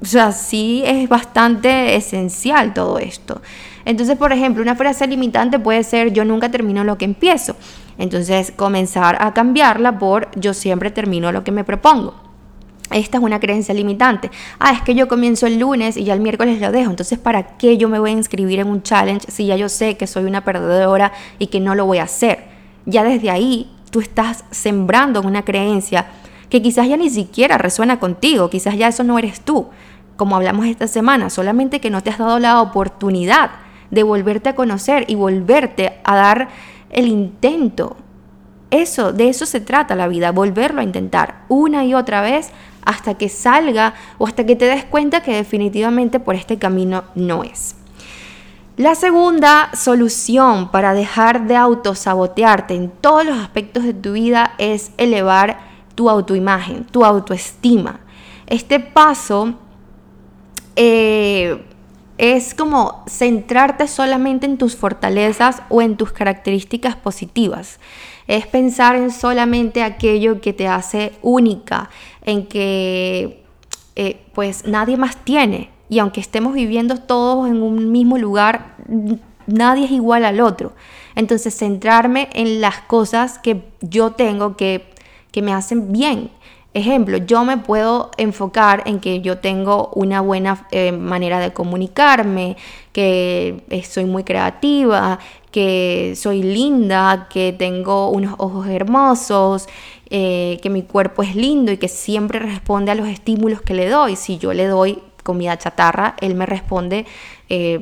o 0.01 0.05
sea, 0.05 0.31
sí 0.31 0.83
es 0.85 1.09
bastante 1.09 1.95
esencial 1.95 2.73
todo 2.73 2.99
esto. 2.99 3.41
Entonces, 3.85 4.17
por 4.17 4.31
ejemplo, 4.31 4.61
una 4.61 4.75
frase 4.75 5.07
limitante 5.07 5.59
puede 5.59 5.83
ser 5.83 6.13
yo 6.13 6.25
nunca 6.25 6.51
termino 6.51 6.83
lo 6.83 6.97
que 6.97 7.05
empiezo. 7.05 7.55
Entonces, 7.97 8.51
comenzar 8.55 9.17
a 9.19 9.33
cambiarla 9.33 9.97
por 9.99 10.29
yo 10.35 10.53
siempre 10.53 10.91
termino 10.91 11.31
lo 11.31 11.43
que 11.43 11.51
me 11.51 11.63
propongo. 11.63 12.13
Esta 12.91 13.17
es 13.17 13.23
una 13.23 13.39
creencia 13.39 13.73
limitante. 13.73 14.31
Ah, 14.59 14.71
es 14.71 14.81
que 14.81 14.95
yo 14.95 15.07
comienzo 15.07 15.45
el 15.45 15.59
lunes 15.59 15.97
y 15.97 16.05
ya 16.05 16.13
el 16.13 16.21
miércoles 16.21 16.61
lo 16.61 16.71
dejo. 16.71 16.89
Entonces, 16.89 17.19
¿para 17.19 17.57
qué 17.57 17.77
yo 17.77 17.89
me 17.89 17.99
voy 17.99 18.11
a 18.11 18.13
inscribir 18.13 18.59
en 18.59 18.67
un 18.67 18.81
challenge 18.81 19.29
si 19.29 19.45
ya 19.45 19.57
yo 19.57 19.67
sé 19.67 19.97
que 19.97 20.07
soy 20.07 20.23
una 20.23 20.45
perdedora 20.45 21.11
y 21.37 21.47
que 21.47 21.59
no 21.59 21.75
lo 21.75 21.85
voy 21.85 21.97
a 21.97 22.03
hacer? 22.03 22.45
Ya 22.85 23.03
desde 23.03 23.29
ahí 23.29 23.69
tú 23.91 23.99
estás 23.99 24.45
sembrando 24.51 25.21
una 25.21 25.43
creencia 25.43 26.07
que 26.49 26.61
quizás 26.61 26.87
ya 26.87 26.95
ni 26.95 27.09
siquiera 27.09 27.57
resuena 27.57 27.99
contigo, 27.99 28.49
quizás 28.49 28.77
ya 28.77 28.87
eso 28.87 29.03
no 29.03 29.19
eres 29.19 29.41
tú, 29.41 29.67
como 30.15 30.35
hablamos 30.37 30.65
esta 30.65 30.87
semana, 30.87 31.29
solamente 31.29 31.81
que 31.81 31.89
no 31.89 32.01
te 32.01 32.09
has 32.09 32.17
dado 32.17 32.39
la 32.39 32.61
oportunidad 32.61 33.51
de 33.91 34.03
volverte 34.03 34.49
a 34.49 34.55
conocer 34.55 35.05
y 35.07 35.15
volverte 35.15 35.99
a 36.03 36.15
dar 36.15 36.49
el 36.89 37.07
intento. 37.07 37.97
Eso, 38.69 39.13
de 39.13 39.29
eso 39.29 39.45
se 39.45 39.61
trata 39.61 39.95
la 39.95 40.07
vida, 40.07 40.31
volverlo 40.31 40.81
a 40.81 40.83
intentar 40.83 41.45
una 41.47 41.85
y 41.85 41.93
otra 41.93 42.21
vez 42.21 42.49
hasta 42.83 43.15
que 43.15 43.29
salga 43.29 43.93
o 44.17 44.27
hasta 44.27 44.45
que 44.45 44.55
te 44.55 44.65
des 44.65 44.85
cuenta 44.85 45.21
que 45.21 45.35
definitivamente 45.35 46.19
por 46.19 46.35
este 46.35 46.57
camino 46.57 47.03
no 47.15 47.43
es. 47.43 47.75
La 48.77 48.93
segunda 48.93 49.71
solución 49.73 50.69
para 50.69 50.93
dejar 50.93 51.47
de 51.47 51.55
autosabotearte 51.55 52.75
en 52.75 52.89
todos 52.89 53.25
los 53.25 53.37
aspectos 53.37 53.83
de 53.83 53.93
tu 53.93 54.13
vida 54.13 54.53
es 54.57 54.91
elevar 54.97 55.59
tu 55.95 56.09
autoimagen, 56.09 56.83
tu 56.85 57.03
autoestima. 57.03 57.99
Este 58.45 58.79
paso 58.79 59.55
eh, 60.75 61.65
es 62.17 62.53
como 62.53 63.03
centrarte 63.07 63.87
solamente 63.87 64.45
en 64.45 64.57
tus 64.57 64.75
fortalezas 64.75 65.61
o 65.69 65.81
en 65.81 65.97
tus 65.97 66.11
características 66.11 66.95
positivas 66.95 67.79
es 68.27 68.45
pensar 68.45 68.95
en 68.95 69.11
solamente 69.11 69.81
aquello 69.81 70.41
que 70.41 70.53
te 70.53 70.67
hace 70.67 71.13
única, 71.21 71.89
en 72.23 72.45
que 72.45 73.43
eh, 73.95 74.21
pues 74.33 74.65
nadie 74.65 74.97
más 74.97 75.17
tiene. 75.17 75.69
Y 75.89 75.99
aunque 75.99 76.19
estemos 76.19 76.53
viviendo 76.53 76.97
todos 76.97 77.47
en 77.47 77.63
un 77.63 77.91
mismo 77.91 78.17
lugar, 78.17 78.75
nadie 79.47 79.85
es 79.85 79.91
igual 79.91 80.25
al 80.25 80.41
otro. 80.41 80.73
Entonces 81.15 81.55
centrarme 81.55 82.29
en 82.33 82.59
las 82.59 82.81
cosas 82.81 83.39
que 83.39 83.63
yo 83.81 84.11
tengo 84.11 84.57
que, 84.57 84.89
que 85.31 85.41
me 85.41 85.53
hacen 85.53 85.93
bien, 85.93 86.29
Ejemplo, 86.77 87.17
yo 87.17 87.43
me 87.43 87.57
puedo 87.57 88.11
enfocar 88.17 88.83
en 88.85 88.99
que 88.99 89.21
yo 89.21 89.39
tengo 89.39 89.89
una 89.95 90.21
buena 90.21 90.67
eh, 90.69 90.91
manera 90.91 91.39
de 91.39 91.51
comunicarme, 91.51 92.55
que 92.91 93.63
eh, 93.71 93.83
soy 93.83 94.05
muy 94.05 94.23
creativa, 94.23 95.17
que 95.49 96.13
soy 96.15 96.43
linda, 96.43 97.29
que 97.31 97.51
tengo 97.57 98.11
unos 98.11 98.35
ojos 98.37 98.67
hermosos, 98.67 99.67
eh, 100.11 100.59
que 100.61 100.69
mi 100.69 100.83
cuerpo 100.83 101.23
es 101.23 101.35
lindo 101.35 101.71
y 101.71 101.77
que 101.77 101.87
siempre 101.87 102.37
responde 102.37 102.91
a 102.91 102.95
los 102.95 103.07
estímulos 103.07 103.63
que 103.63 103.73
le 103.73 103.89
doy. 103.89 104.15
Si 104.15 104.37
yo 104.37 104.53
le 104.53 104.67
doy 104.67 104.99
comida 105.23 105.57
chatarra, 105.57 106.15
él 106.21 106.35
me 106.35 106.45
responde 106.45 107.07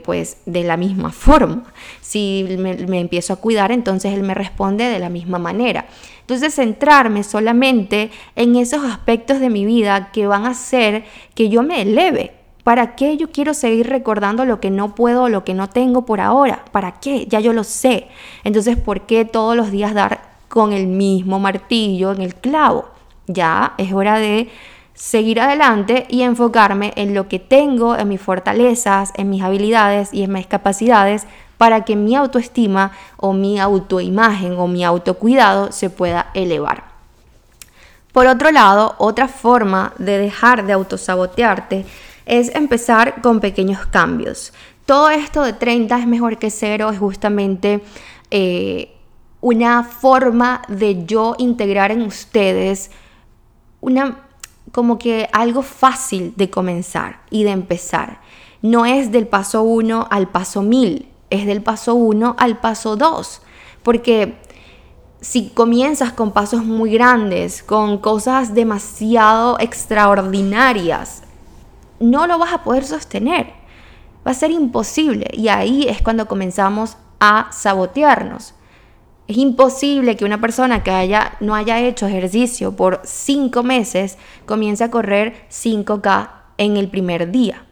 pues 0.06 0.38
de 0.46 0.64
la 0.64 0.78
misma 0.78 1.12
forma. 1.12 1.66
Si 2.00 2.46
me 2.58 3.00
empiezo 3.00 3.34
a 3.34 3.36
cuidar, 3.36 3.72
entonces 3.72 4.14
él 4.14 4.24
me 4.24 4.36
responde 4.36 4.86
de 4.86 5.00
la 5.00 5.10
misma 5.10 5.38
manera. 5.38 5.86
Entonces 6.26 6.56
centrarme 6.56 7.22
solamente 7.22 8.10
en 8.36 8.56
esos 8.56 8.84
aspectos 8.84 9.40
de 9.40 9.52
mi 9.52 9.64
vida 9.64 10.12
que 10.12 10.26
van 10.26 10.46
a 10.46 10.50
hacer 10.50 11.04
que 11.36 11.50
yo 11.50 11.62
me 11.62 11.84
eleve. 11.84 12.34
¿Para 12.64 12.96
qué 12.96 13.16
yo 13.16 13.30
quiero 13.30 13.54
seguir 13.54 13.90
recordando 13.90 14.44
lo 14.44 14.60
que 14.60 14.72
no 14.72 14.96
puedo, 14.96 15.30
lo 15.30 15.44
que 15.44 15.54
no 15.54 15.70
tengo 15.70 16.04
por 16.08 16.20
ahora? 16.20 16.66
¿Para 16.72 16.94
qué? 16.94 17.28
Ya 17.28 17.40
yo 17.40 17.54
lo 17.54 17.64
sé. 17.64 18.08
Entonces, 18.44 18.76
¿por 18.76 19.02
qué 19.02 19.24
todos 19.24 19.56
los 19.56 19.70
días 19.70 19.94
dar 19.94 20.20
con 20.48 20.74
el 20.74 20.88
mismo 20.88 21.40
martillo 21.40 22.12
en 22.12 22.24
el 22.24 22.34
clavo? 22.34 22.86
Ya 23.28 23.76
es 23.78 23.94
hora 23.94 24.18
de 24.18 24.50
seguir 24.96 25.42
adelante 25.42 26.08
y 26.10 26.24
enfocarme 26.24 26.92
en 26.96 27.14
lo 27.14 27.28
que 27.28 27.38
tengo, 27.38 27.96
en 27.96 28.08
mis 28.08 28.22
fortalezas, 28.22 29.14
en 29.16 29.30
mis 29.30 29.44
habilidades 29.44 30.12
y 30.12 30.24
en 30.24 30.32
mis 30.32 30.48
capacidades 30.48 31.28
para 31.58 31.86
que 31.86 31.96
mi 31.96 32.16
autoestima 32.16 32.92
o 33.18 33.34
mi 33.34 33.60
autoimagen 33.60 34.54
o 34.58 34.68
mi 34.68 34.84
autocuidado 34.84 35.72
se 35.72 35.90
pueda 35.90 36.28
elevar. 36.34 36.96
Por 38.12 38.28
otro 38.28 38.52
lado, 38.52 38.96
otra 38.98 39.28
forma 39.28 39.94
de 39.98 40.18
dejar 40.18 40.66
de 40.66 40.74
autosabotearte 40.74 41.86
es 42.26 42.54
empezar 42.56 43.22
con 43.22 43.40
pequeños 43.40 43.86
cambios. 43.88 44.54
Todo 44.86 45.10
esto 45.10 45.44
de 45.44 45.54
30 45.54 46.00
es 46.00 46.08
mejor 46.08 46.38
que 46.38 46.50
cero 46.50 46.90
es 46.92 47.00
justamente 47.00 47.82
eh, 48.32 48.96
una 49.42 49.84
forma 49.84 50.62
de 50.68 51.06
yo 51.06 51.36
integrar 51.38 51.92
en 51.92 52.04
ustedes 52.04 52.92
una 53.82 54.22
como 54.72 54.98
que 54.98 55.30
algo 55.32 55.62
fácil 55.62 56.34
de 56.36 56.50
comenzar 56.50 57.22
y 57.30 57.44
de 57.44 57.52
empezar. 57.52 58.20
No 58.62 58.86
es 58.86 59.12
del 59.12 59.28
paso 59.28 59.62
1 59.62 60.08
al 60.10 60.28
paso 60.28 60.62
1000, 60.62 61.08
del 61.44 61.62
paso 61.62 61.96
1 61.96 62.36
al 62.40 62.60
paso 62.60 62.96
2, 62.96 63.42
porque 63.84 64.38
si 65.26 65.50
comienzas 65.50 66.14
con 66.14 66.32
pasos 66.32 66.64
muy 66.64 66.92
grandes, 66.92 67.64
con 67.64 67.98
cosas 67.98 68.54
demasiado 68.54 69.58
extraordinarias, 69.60 71.24
no 72.00 72.28
lo 72.28 72.38
vas 72.38 72.54
a 72.54 72.64
poder 72.64 72.86
sostener. 72.86 73.48
Va 74.26 74.32
a 74.32 74.36
ser 74.36 74.52
imposible. 74.52 75.28
Y 75.34 75.48
ahí 75.48 75.88
es 75.88 76.02
cuando 76.02 76.28
comenzamos 76.28 76.98
a 77.20 77.50
sabotearnos. 77.52 78.54
Es 79.28 79.38
imposible 79.38 80.16
que 80.16 80.26
una 80.26 80.40
persona 80.40 80.84
que 80.84 80.92
haya, 80.92 81.34
no 81.40 81.56
haya 81.56 81.80
hecho 81.80 82.06
ejercicio 82.06 82.76
por 82.76 83.02
cinco 83.04 83.64
meses 83.64 84.20
comience 84.46 84.84
a 84.84 84.92
correr 84.92 85.48
5K 85.50 86.30
en 86.58 86.78
el 86.78 86.88
primer 86.90 87.32
día. 87.32 87.66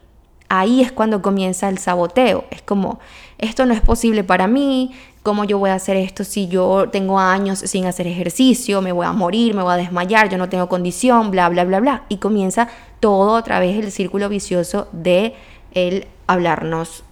Ahí 0.48 0.80
es 0.80 0.90
cuando 0.90 1.22
comienza 1.22 1.68
el 1.68 1.78
saboteo. 1.78 2.44
Es 2.50 2.62
como, 2.62 2.98
esto 3.38 3.66
no 3.66 3.74
es 3.74 3.80
posible 3.80 4.24
para 4.24 4.46
mí, 4.46 4.92
¿cómo 5.22 5.44
yo 5.44 5.58
voy 5.58 5.70
a 5.70 5.74
hacer 5.74 5.96
esto 5.96 6.22
si 6.22 6.48
yo 6.48 6.88
tengo 6.90 7.18
años 7.18 7.58
sin 7.58 7.86
hacer 7.86 8.06
ejercicio? 8.06 8.82
Me 8.82 8.92
voy 8.92 9.06
a 9.06 9.12
morir, 9.12 9.54
me 9.54 9.62
voy 9.62 9.72
a 9.72 9.76
desmayar, 9.76 10.28
yo 10.28 10.38
no 10.38 10.48
tengo 10.48 10.68
condición, 10.68 11.30
bla, 11.30 11.48
bla, 11.48 11.64
bla, 11.64 11.80
bla. 11.80 12.04
Y 12.08 12.18
comienza 12.18 12.68
todo 13.00 13.32
otra 13.32 13.58
vez 13.58 13.82
el 13.82 13.90
círculo 13.90 14.28
vicioso 14.28 14.88
de 14.92 15.34
el 15.72 16.06
hablarnos 16.26 17.04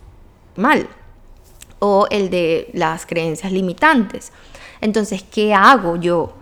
mal 0.57 0.89
o 1.79 2.07
el 2.11 2.31
de 2.31 2.71
las 2.75 3.07
creencias 3.07 3.51
limitantes. 3.51 4.33
Entonces, 4.81 5.23
¿qué 5.23 5.55
hago 5.55 5.97
yo 5.97 6.35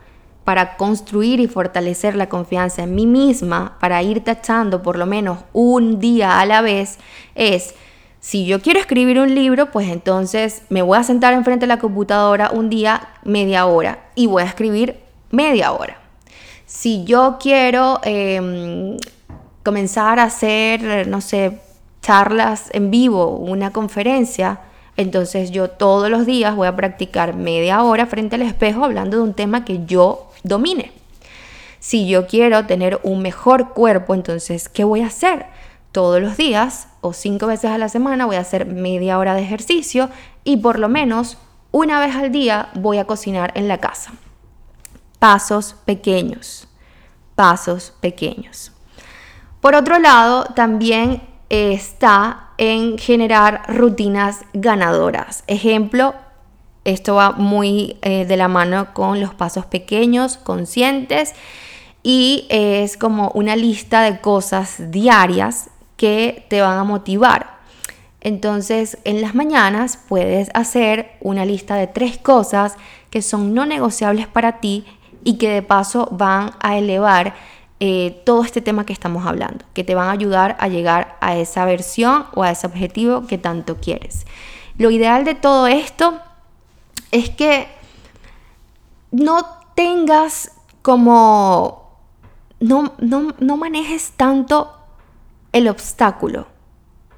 para 0.44 0.76
construir 0.76 1.40
y 1.40 1.46
fortalecer 1.46 2.16
la 2.16 2.28
confianza 2.28 2.82
en 2.82 2.94
mí 2.94 3.06
misma, 3.06 3.78
para 3.80 4.02
ir 4.02 4.24
tachando 4.24 4.82
por 4.82 4.98
lo 4.98 5.06
menos 5.06 5.38
un 5.52 6.00
día 6.00 6.40
a 6.40 6.46
la 6.46 6.60
vez? 6.60 6.98
Es 7.34 7.74
si 8.20 8.44
yo 8.44 8.60
quiero 8.60 8.78
escribir 8.78 9.18
un 9.18 9.34
libro, 9.34 9.70
pues 9.70 9.88
entonces 9.88 10.62
me 10.68 10.82
voy 10.82 10.98
a 10.98 11.02
sentar 11.02 11.32
enfrente 11.32 11.64
de 11.64 11.68
la 11.68 11.78
computadora 11.78 12.50
un 12.52 12.68
día 12.68 13.08
media 13.24 13.64
hora 13.66 14.10
y 14.14 14.26
voy 14.26 14.42
a 14.42 14.46
escribir 14.46 14.98
media 15.30 15.72
hora. 15.72 15.98
Si 16.66 17.04
yo 17.04 17.38
quiero 17.40 18.00
em, 18.04 18.98
comenzar 19.62 20.20
a 20.20 20.24
hacer, 20.24 21.08
no 21.08 21.22
sé, 21.22 21.58
charlas 22.02 22.68
en 22.72 22.90
vivo, 22.90 23.36
una 23.36 23.72
conferencia, 23.72 24.60
entonces 24.98 25.50
yo 25.50 25.70
todos 25.70 26.10
los 26.10 26.26
días 26.26 26.54
voy 26.54 26.68
a 26.68 26.76
practicar 26.76 27.34
media 27.34 27.82
hora 27.82 28.06
frente 28.06 28.36
al 28.36 28.42
espejo 28.42 28.84
hablando 28.84 29.16
de 29.16 29.22
un 29.22 29.34
tema 29.34 29.64
que 29.64 29.86
yo 29.86 30.30
domine. 30.42 30.92
Si 31.78 32.06
yo 32.06 32.26
quiero 32.26 32.66
tener 32.66 33.00
un 33.02 33.22
mejor 33.22 33.70
cuerpo, 33.70 34.14
entonces, 34.14 34.68
¿qué 34.68 34.84
voy 34.84 35.00
a 35.00 35.06
hacer? 35.06 35.46
todos 35.92 36.20
los 36.20 36.36
días 36.36 36.88
o 37.00 37.12
cinco 37.12 37.46
veces 37.46 37.70
a 37.70 37.78
la 37.78 37.88
semana 37.88 38.26
voy 38.26 38.36
a 38.36 38.40
hacer 38.40 38.66
media 38.66 39.18
hora 39.18 39.34
de 39.34 39.42
ejercicio 39.42 40.10
y 40.44 40.58
por 40.58 40.78
lo 40.78 40.88
menos 40.88 41.38
una 41.70 42.00
vez 42.00 42.14
al 42.16 42.32
día 42.32 42.68
voy 42.74 42.98
a 42.98 43.04
cocinar 43.04 43.52
en 43.54 43.68
la 43.68 43.78
casa. 43.78 44.12
Pasos 45.18 45.74
pequeños, 45.84 46.66
pasos 47.34 47.92
pequeños. 48.00 48.72
Por 49.60 49.74
otro 49.74 49.98
lado, 49.98 50.44
también 50.54 51.22
está 51.48 52.50
en 52.56 52.98
generar 52.98 53.62
rutinas 53.68 54.40
ganadoras. 54.52 55.44
Ejemplo, 55.46 56.14
esto 56.84 57.16
va 57.16 57.32
muy 57.32 57.98
eh, 58.02 58.24
de 58.24 58.36
la 58.36 58.48
mano 58.48 58.94
con 58.94 59.20
los 59.20 59.34
pasos 59.34 59.66
pequeños, 59.66 60.38
conscientes, 60.38 61.34
y 62.02 62.46
es 62.48 62.96
como 62.96 63.30
una 63.34 63.56
lista 63.56 64.00
de 64.02 64.20
cosas 64.20 64.90
diarias 64.90 65.68
que 66.00 66.46
te 66.48 66.62
van 66.62 66.78
a 66.78 66.84
motivar. 66.84 67.58
Entonces, 68.22 68.96
en 69.04 69.20
las 69.20 69.34
mañanas 69.34 69.98
puedes 70.08 70.48
hacer 70.54 71.18
una 71.20 71.44
lista 71.44 71.74
de 71.76 71.88
tres 71.88 72.16
cosas 72.16 72.76
que 73.10 73.20
son 73.20 73.52
no 73.52 73.66
negociables 73.66 74.26
para 74.26 74.60
ti 74.60 74.86
y 75.24 75.36
que 75.36 75.50
de 75.50 75.60
paso 75.60 76.08
van 76.10 76.52
a 76.60 76.78
elevar 76.78 77.34
eh, 77.80 78.22
todo 78.24 78.44
este 78.44 78.62
tema 78.62 78.86
que 78.86 78.94
estamos 78.94 79.26
hablando, 79.26 79.66
que 79.74 79.84
te 79.84 79.94
van 79.94 80.08
a 80.08 80.12
ayudar 80.12 80.56
a 80.58 80.68
llegar 80.68 81.18
a 81.20 81.36
esa 81.36 81.66
versión 81.66 82.24
o 82.34 82.44
a 82.44 82.50
ese 82.50 82.66
objetivo 82.66 83.26
que 83.26 83.36
tanto 83.36 83.76
quieres. 83.76 84.24
Lo 84.78 84.90
ideal 84.90 85.26
de 85.26 85.34
todo 85.34 85.66
esto 85.66 86.18
es 87.10 87.28
que 87.28 87.68
no 89.10 89.44
tengas 89.74 90.52
como, 90.80 91.90
no, 92.58 92.94
no, 93.00 93.34
no 93.38 93.56
manejes 93.58 94.12
tanto 94.16 94.79
el 95.52 95.68
obstáculo. 95.68 96.46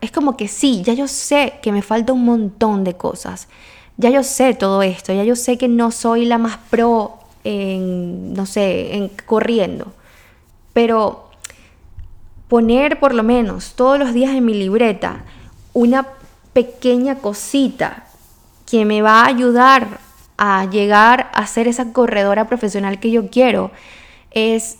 Es 0.01 0.11
como 0.11 0.37
que 0.37 0.49
sí, 0.49 0.83
ya 0.83 0.95
yo 0.95 1.09
sé 1.09 1.55
que 1.63 1.73
me 1.73 1.83
falta 1.83 2.13
un 2.13 2.25
montón 2.25 2.85
de 2.85 2.95
cosas. 2.95 3.49
Ya 3.97 4.11
yo 4.11 4.23
sé 4.23 4.55
todo 4.55 4.83
esto, 4.83 5.13
ya 5.13 5.25
yo 5.25 5.37
sé 5.37 5.59
que 5.59 5.69
no 5.69 5.91
soy 5.91 6.25
la 6.25 6.39
más 6.39 6.57
pro 6.71 7.19
en, 7.45 8.33
no 8.35 8.47
sé, 8.47 8.97
en 8.97 9.09
corriendo. 9.27 9.93
Pero 10.73 11.31
poner 12.49 12.99
por 12.99 13.15
lo 13.15 13.23
menos 13.23 13.75
todos 13.75 13.99
los 13.99 14.13
días 14.13 14.35
en 14.35 14.45
mi 14.45 14.55
libreta 14.55 15.25
una 15.73 16.09
pequeña 16.53 17.17
cosita 17.17 18.07
que 18.67 18.85
me 18.85 19.03
va 19.03 19.23
a 19.23 19.27
ayudar 19.27 20.01
a 20.37 20.65
llegar 20.67 21.31
a 21.35 21.47
ser 21.47 21.69
esa 21.69 21.93
corredora 21.93 22.47
profesional 22.49 23.01
que 23.01 23.11
yo 23.11 23.31
quiero 23.31 23.71
es 24.31 24.79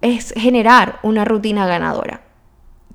es 0.00 0.32
generar 0.36 0.98
una 1.02 1.24
rutina 1.24 1.66
ganadora. 1.66 2.22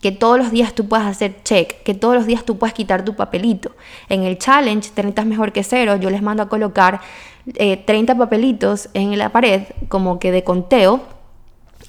Que 0.02 0.12
todos 0.12 0.38
los 0.38 0.52
días 0.52 0.74
tú 0.74 0.88
puedas 0.90 1.08
hacer 1.08 1.44
check, 1.44 1.82
que 1.84 1.94
todos 1.94 2.16
los 2.16 2.26
días 2.26 2.44
tú 2.44 2.58
puedas 2.58 2.74
quitar 2.74 3.06
tu 3.06 3.16
papelito. 3.16 3.72
En 4.10 4.24
el 4.24 4.38
challenge 4.38 4.92
30 4.94 5.22
es 5.22 5.28
mejor 5.28 5.52
que 5.54 5.64
cero, 5.64 5.96
yo 5.96 6.10
les 6.10 6.22
mando 6.22 6.44
a 6.44 6.50
colocar 6.50 7.00
30 7.54 8.14
eh, 8.14 8.16
papelitos 8.16 8.90
en 8.94 9.18
la 9.18 9.30
pared 9.30 9.64
como 9.88 10.20
que 10.20 10.32
de 10.32 10.44
conteo 10.44 11.02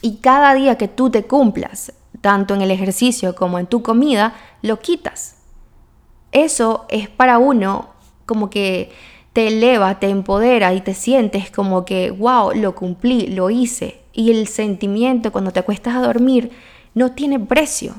y 0.01 0.17
cada 0.17 0.55
día 0.55 0.77
que 0.77 0.87
tú 0.87 1.11
te 1.11 1.25
cumplas, 1.25 1.93
tanto 2.21 2.55
en 2.55 2.63
el 2.63 2.71
ejercicio 2.71 3.35
como 3.35 3.59
en 3.59 3.67
tu 3.67 3.83
comida, 3.83 4.35
lo 4.63 4.79
quitas. 4.79 5.37
Eso 6.31 6.85
es 6.89 7.09
para 7.09 7.39
uno 7.39 7.89
como 8.27 8.51
que 8.51 8.93
te 9.33 9.49
eleva, 9.49 9.99
te 9.99 10.09
empodera 10.09 10.75
y 10.75 10.81
te 10.81 10.95
sientes 10.95 11.51
como 11.51 11.85
que, 11.85 12.11
wow, 12.11 12.53
lo 12.55 12.75
cumplí, 12.75 13.29
lo 13.29 13.51
hice, 13.51 14.04
y 14.15 14.31
el 14.31 14.49
sentimiento 14.49 15.33
cuando 15.33 15.51
te 15.51 15.61
acuestas 15.61 15.97
a 15.97 16.03
dormir 16.03 16.51
no 16.95 17.13
tiene 17.13 17.39
precio. 17.41 17.95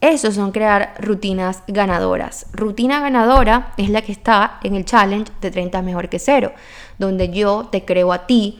Eso 0.00 0.30
son 0.30 0.52
crear 0.52 0.94
rutinas 1.00 1.64
ganadoras. 1.66 2.46
Rutina 2.52 3.00
ganadora 3.00 3.74
es 3.76 3.90
la 3.90 4.02
que 4.02 4.12
está 4.12 4.60
en 4.62 4.76
el 4.76 4.84
challenge 4.84 5.32
de 5.40 5.50
30 5.50 5.82
mejor 5.82 6.08
que 6.08 6.18
cero, 6.18 6.52
donde 6.98 7.30
yo 7.30 7.68
te 7.70 7.84
creo 7.84 8.12
a 8.12 8.26
ti 8.26 8.58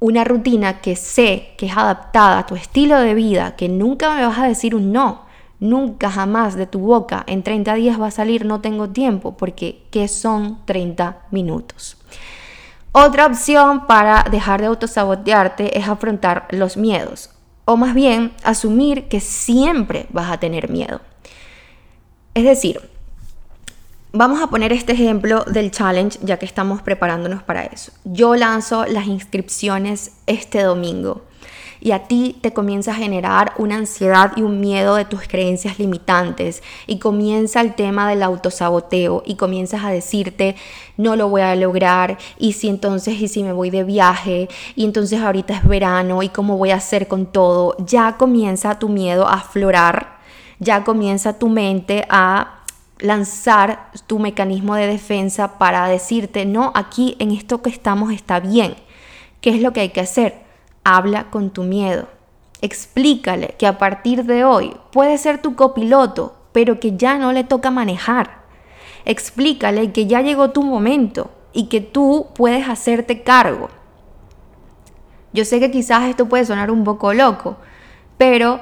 una 0.00 0.24
rutina 0.24 0.80
que 0.80 0.96
sé 0.96 1.54
que 1.56 1.66
es 1.66 1.76
adaptada 1.76 2.40
a 2.40 2.46
tu 2.46 2.56
estilo 2.56 2.98
de 2.98 3.14
vida, 3.14 3.56
que 3.56 3.68
nunca 3.68 4.14
me 4.14 4.26
vas 4.26 4.38
a 4.38 4.48
decir 4.48 4.74
un 4.74 4.92
no, 4.92 5.22
nunca 5.60 6.10
jamás 6.10 6.56
de 6.56 6.66
tu 6.66 6.80
boca 6.80 7.24
en 7.26 7.42
30 7.42 7.74
días 7.74 8.00
va 8.00 8.08
a 8.08 8.10
salir 8.10 8.44
no 8.44 8.60
tengo 8.60 8.90
tiempo, 8.90 9.36
porque 9.36 9.82
¿qué 9.90 10.08
son 10.08 10.58
30 10.66 11.26
minutos? 11.30 11.96
Otra 12.96 13.26
opción 13.26 13.88
para 13.88 14.24
dejar 14.30 14.60
de 14.60 14.68
autosabotearte 14.68 15.76
es 15.76 15.88
afrontar 15.88 16.46
los 16.50 16.76
miedos, 16.76 17.28
o 17.64 17.76
más 17.76 17.92
bien 17.92 18.32
asumir 18.44 19.08
que 19.08 19.18
siempre 19.18 20.06
vas 20.10 20.30
a 20.30 20.38
tener 20.38 20.70
miedo. 20.70 21.00
Es 22.34 22.44
decir, 22.44 22.80
vamos 24.12 24.40
a 24.40 24.46
poner 24.46 24.72
este 24.72 24.92
ejemplo 24.92 25.42
del 25.42 25.72
challenge 25.72 26.20
ya 26.22 26.38
que 26.38 26.46
estamos 26.46 26.82
preparándonos 26.82 27.42
para 27.42 27.64
eso. 27.64 27.90
Yo 28.04 28.36
lanzo 28.36 28.86
las 28.86 29.08
inscripciones 29.08 30.12
este 30.28 30.62
domingo 30.62 31.24
y 31.84 31.92
a 31.92 32.08
ti 32.08 32.34
te 32.40 32.54
comienza 32.54 32.92
a 32.92 32.94
generar 32.94 33.52
una 33.58 33.76
ansiedad 33.76 34.32
y 34.36 34.42
un 34.42 34.58
miedo 34.58 34.96
de 34.96 35.04
tus 35.04 35.28
creencias 35.28 35.78
limitantes 35.78 36.62
y 36.86 36.98
comienza 36.98 37.60
el 37.60 37.74
tema 37.74 38.08
del 38.08 38.22
autosaboteo 38.22 39.22
y 39.26 39.34
comienzas 39.34 39.84
a 39.84 39.90
decirte 39.90 40.56
no 40.96 41.14
lo 41.14 41.28
voy 41.28 41.42
a 41.42 41.54
lograr 41.54 42.16
y 42.38 42.54
si 42.54 42.70
entonces 42.70 43.20
y 43.20 43.28
si 43.28 43.42
me 43.44 43.52
voy 43.52 43.68
de 43.68 43.84
viaje 43.84 44.48
y 44.74 44.86
entonces 44.86 45.20
ahorita 45.20 45.58
es 45.58 45.68
verano 45.68 46.22
y 46.22 46.30
cómo 46.30 46.56
voy 46.56 46.70
a 46.70 46.76
hacer 46.76 47.06
con 47.06 47.26
todo, 47.26 47.76
ya 47.78 48.16
comienza 48.16 48.78
tu 48.78 48.88
miedo 48.88 49.28
a 49.28 49.34
aflorar, 49.34 50.16
ya 50.60 50.84
comienza 50.84 51.38
tu 51.38 51.50
mente 51.50 52.06
a 52.08 52.62
lanzar 52.98 53.90
tu 54.06 54.18
mecanismo 54.18 54.74
de 54.74 54.86
defensa 54.86 55.58
para 55.58 55.86
decirte, 55.88 56.46
no, 56.46 56.72
aquí 56.74 57.14
en 57.18 57.30
esto 57.30 57.60
que 57.60 57.68
estamos 57.68 58.10
está 58.10 58.40
bien. 58.40 58.74
¿Qué 59.42 59.50
es 59.50 59.60
lo 59.60 59.74
que 59.74 59.80
hay 59.80 59.88
que 59.90 60.00
hacer? 60.00 60.43
Habla 60.84 61.30
con 61.30 61.50
tu 61.50 61.62
miedo. 61.62 62.08
Explícale 62.60 63.54
que 63.58 63.66
a 63.66 63.78
partir 63.78 64.24
de 64.24 64.44
hoy 64.44 64.76
puede 64.92 65.18
ser 65.18 65.40
tu 65.40 65.56
copiloto, 65.56 66.36
pero 66.52 66.78
que 66.78 66.96
ya 66.96 67.18
no 67.18 67.32
le 67.32 67.44
toca 67.44 67.70
manejar. 67.70 68.42
Explícale 69.04 69.92
que 69.92 70.06
ya 70.06 70.20
llegó 70.20 70.50
tu 70.50 70.62
momento 70.62 71.30
y 71.52 71.68
que 71.68 71.80
tú 71.80 72.28
puedes 72.34 72.68
hacerte 72.68 73.22
cargo. 73.22 73.70
Yo 75.32 75.44
sé 75.44 75.58
que 75.58 75.70
quizás 75.70 76.04
esto 76.04 76.28
puede 76.28 76.44
sonar 76.44 76.70
un 76.70 76.84
poco 76.84 77.12
loco, 77.12 77.56
pero 78.18 78.60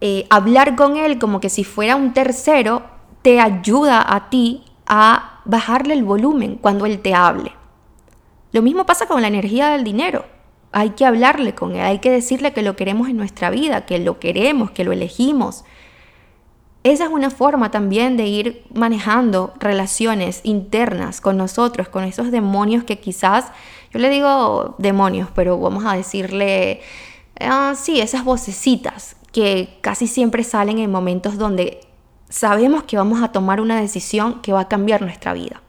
eh, 0.00 0.26
hablar 0.30 0.76
con 0.76 0.96
él 0.96 1.18
como 1.18 1.40
que 1.40 1.50
si 1.50 1.64
fuera 1.64 1.96
un 1.96 2.14
tercero 2.14 2.82
te 3.22 3.40
ayuda 3.40 4.04
a 4.14 4.30
ti 4.30 4.64
a 4.86 5.40
bajarle 5.44 5.94
el 5.94 6.04
volumen 6.04 6.56
cuando 6.56 6.86
él 6.86 7.00
te 7.00 7.14
hable. 7.14 7.52
Lo 8.52 8.62
mismo 8.62 8.86
pasa 8.86 9.06
con 9.06 9.20
la 9.20 9.28
energía 9.28 9.68
del 9.68 9.84
dinero. 9.84 10.24
Hay 10.72 10.90
que 10.90 11.06
hablarle 11.06 11.54
con 11.54 11.74
él, 11.74 11.80
hay 11.80 11.98
que 11.98 12.10
decirle 12.10 12.52
que 12.52 12.62
lo 12.62 12.76
queremos 12.76 13.08
en 13.08 13.16
nuestra 13.16 13.50
vida, 13.50 13.86
que 13.86 13.98
lo 13.98 14.18
queremos, 14.18 14.70
que 14.70 14.84
lo 14.84 14.92
elegimos. 14.92 15.64
Esa 16.84 17.04
es 17.04 17.10
una 17.10 17.30
forma 17.30 17.70
también 17.70 18.16
de 18.16 18.26
ir 18.26 18.64
manejando 18.72 19.52
relaciones 19.58 20.40
internas 20.44 21.20
con 21.20 21.36
nosotros, 21.36 21.88
con 21.88 22.04
esos 22.04 22.30
demonios 22.30 22.84
que 22.84 22.98
quizás, 22.98 23.46
yo 23.92 23.98
le 23.98 24.10
digo 24.10 24.76
demonios, 24.78 25.28
pero 25.34 25.58
vamos 25.58 25.84
a 25.86 25.94
decirle, 25.94 26.80
ah, 27.40 27.74
sí, 27.76 28.00
esas 28.00 28.24
vocecitas 28.24 29.16
que 29.32 29.78
casi 29.80 30.06
siempre 30.06 30.44
salen 30.44 30.78
en 30.78 30.90
momentos 30.90 31.36
donde 31.38 31.80
sabemos 32.28 32.84
que 32.84 32.96
vamos 32.96 33.22
a 33.22 33.32
tomar 33.32 33.60
una 33.60 33.80
decisión 33.80 34.40
que 34.40 34.52
va 34.52 34.60
a 34.60 34.68
cambiar 34.68 35.02
nuestra 35.02 35.32
vida. 35.32 35.62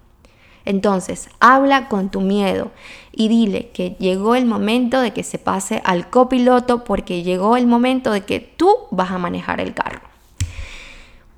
Entonces, 0.70 1.30
habla 1.40 1.88
con 1.88 2.10
tu 2.10 2.22
miedo 2.22 2.70
y 3.12 3.28
dile 3.28 3.72
que 3.72 3.96
llegó 4.00 4.36
el 4.36 4.46
momento 4.46 5.02
de 5.02 5.14
que 5.14 5.24
se 5.24 5.40
pase 5.40 5.82
al 5.84 6.12
copiloto 6.12 6.84
porque 6.84 7.24
llegó 7.24 7.58
el 7.58 7.66
momento 7.66 8.12
de 8.12 8.22
que 8.22 8.40
tú 8.40 8.72
vas 8.92 9.10
a 9.10 9.18
manejar 9.18 9.60
el 9.62 9.74
carro. 9.74 10.02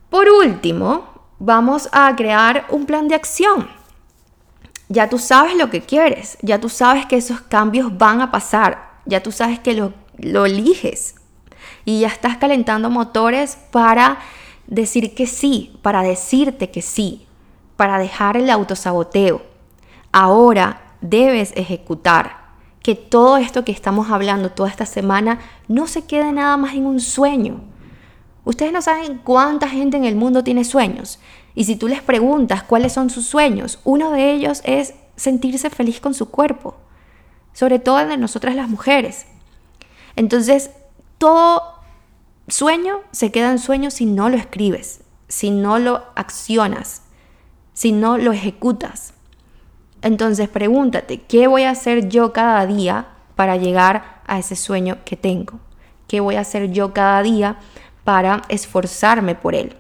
Por 0.10 0.28
último, 0.30 1.06
vamos 1.40 1.88
a 1.94 2.14
crear 2.18 2.66
un 2.72 2.86
plan 2.86 3.08
de 3.08 3.16
acción. 3.16 3.70
Ya 4.90 5.08
tú 5.08 5.18
sabes 5.18 5.56
lo 5.56 5.70
que 5.70 5.80
quieres, 5.80 6.38
ya 6.42 6.60
tú 6.60 6.68
sabes 6.68 7.06
que 7.06 7.16
esos 7.16 7.40
cambios 7.40 7.98
van 7.98 8.20
a 8.20 8.32
pasar, 8.32 9.00
ya 9.06 9.24
tú 9.24 9.32
sabes 9.32 9.60
que 9.60 9.74
lo, 9.74 9.94
eliges 10.46 11.16
y 11.86 12.02
ya 12.02 12.10
estás 12.10 12.36
calentando 12.36 12.90
motores 12.90 13.58
para 13.72 14.20
decir 14.68 15.16
que 15.16 15.26
sí, 15.26 15.80
para 15.82 16.04
decirte 16.04 16.70
que 16.70 16.82
sí, 16.82 17.28
para 17.82 17.98
dejar 17.98 18.38
el 18.38 18.52
autosaboteo. 18.52 19.42
Ahora 20.12 20.84
debes 21.02 21.52
ejecutar. 21.56 22.40
Que 22.84 22.94
todo 22.94 23.38
esto 23.38 23.66
que 23.66 23.72
estamos 23.72 24.12
hablando 24.12 24.52
toda 24.52 24.70
esta 24.70 24.86
semana 24.86 25.40
no 25.68 25.88
se 25.88 26.06
quede 26.06 26.32
nada 26.32 26.58
más 26.58 26.76
en 26.76 26.86
un 26.86 27.00
sueño. 27.00 27.62
Ustedes 28.46 28.72
no 28.72 28.84
saben 28.84 29.18
cuánta 29.24 29.68
gente 29.68 29.98
en 29.98 30.06
el 30.06 30.16
mundo 30.16 30.44
tiene 30.44 30.64
sueños. 30.64 31.18
Y 31.56 31.64
si 31.64 31.76
tú 31.76 31.88
les 31.88 32.04
preguntas 32.04 32.62
cuáles 32.62 32.94
son 32.94 33.10
sus 33.10 33.26
sueños, 33.26 33.80
uno 33.84 34.12
de 34.12 34.32
ellos 34.32 34.62
es 34.64 34.94
sentirse 35.16 35.72
feliz 35.72 36.00
con 36.00 36.14
su 36.14 36.30
cuerpo. 36.30 36.76
Sobre 37.52 37.80
todo 37.80 37.98
de 38.06 38.16
nosotras 38.16 38.54
las 38.54 38.70
mujeres. 38.70 39.26
Entonces, 40.16 40.70
todo 41.18 41.64
sueño 42.48 43.00
se 43.12 43.32
queda 43.32 43.50
en 43.50 43.58
sueño 43.58 43.90
si 43.90 44.06
no 44.06 44.30
lo 44.30 44.38
escribes, 44.38 45.02
si 45.28 45.50
no 45.50 45.80
lo 45.80 46.04
accionas, 46.14 47.02
si 47.82 47.92
no 47.92 48.20
lo 48.20 48.32
ejecutas. 48.32 49.16
Entonces 50.04 50.48
pregúntate, 50.48 51.20
¿qué 51.22 51.48
voy 51.48 51.64
a 51.64 51.72
hacer 51.72 52.10
yo 52.10 52.32
cada 52.32 52.68
día 52.68 53.08
para 53.36 53.58
llegar 53.58 54.22
a 54.28 54.38
ese 54.38 54.56
sueño 54.56 55.00
que 55.04 55.18
tengo? 55.18 55.60
¿Qué 56.08 56.20
voy 56.20 56.36
a 56.36 56.42
hacer 56.42 56.72
yo 56.72 56.94
cada 56.94 57.24
día 57.24 57.58
para 58.04 58.44
esforzarme 58.50 59.34
por 59.34 59.56
él? 59.56 59.76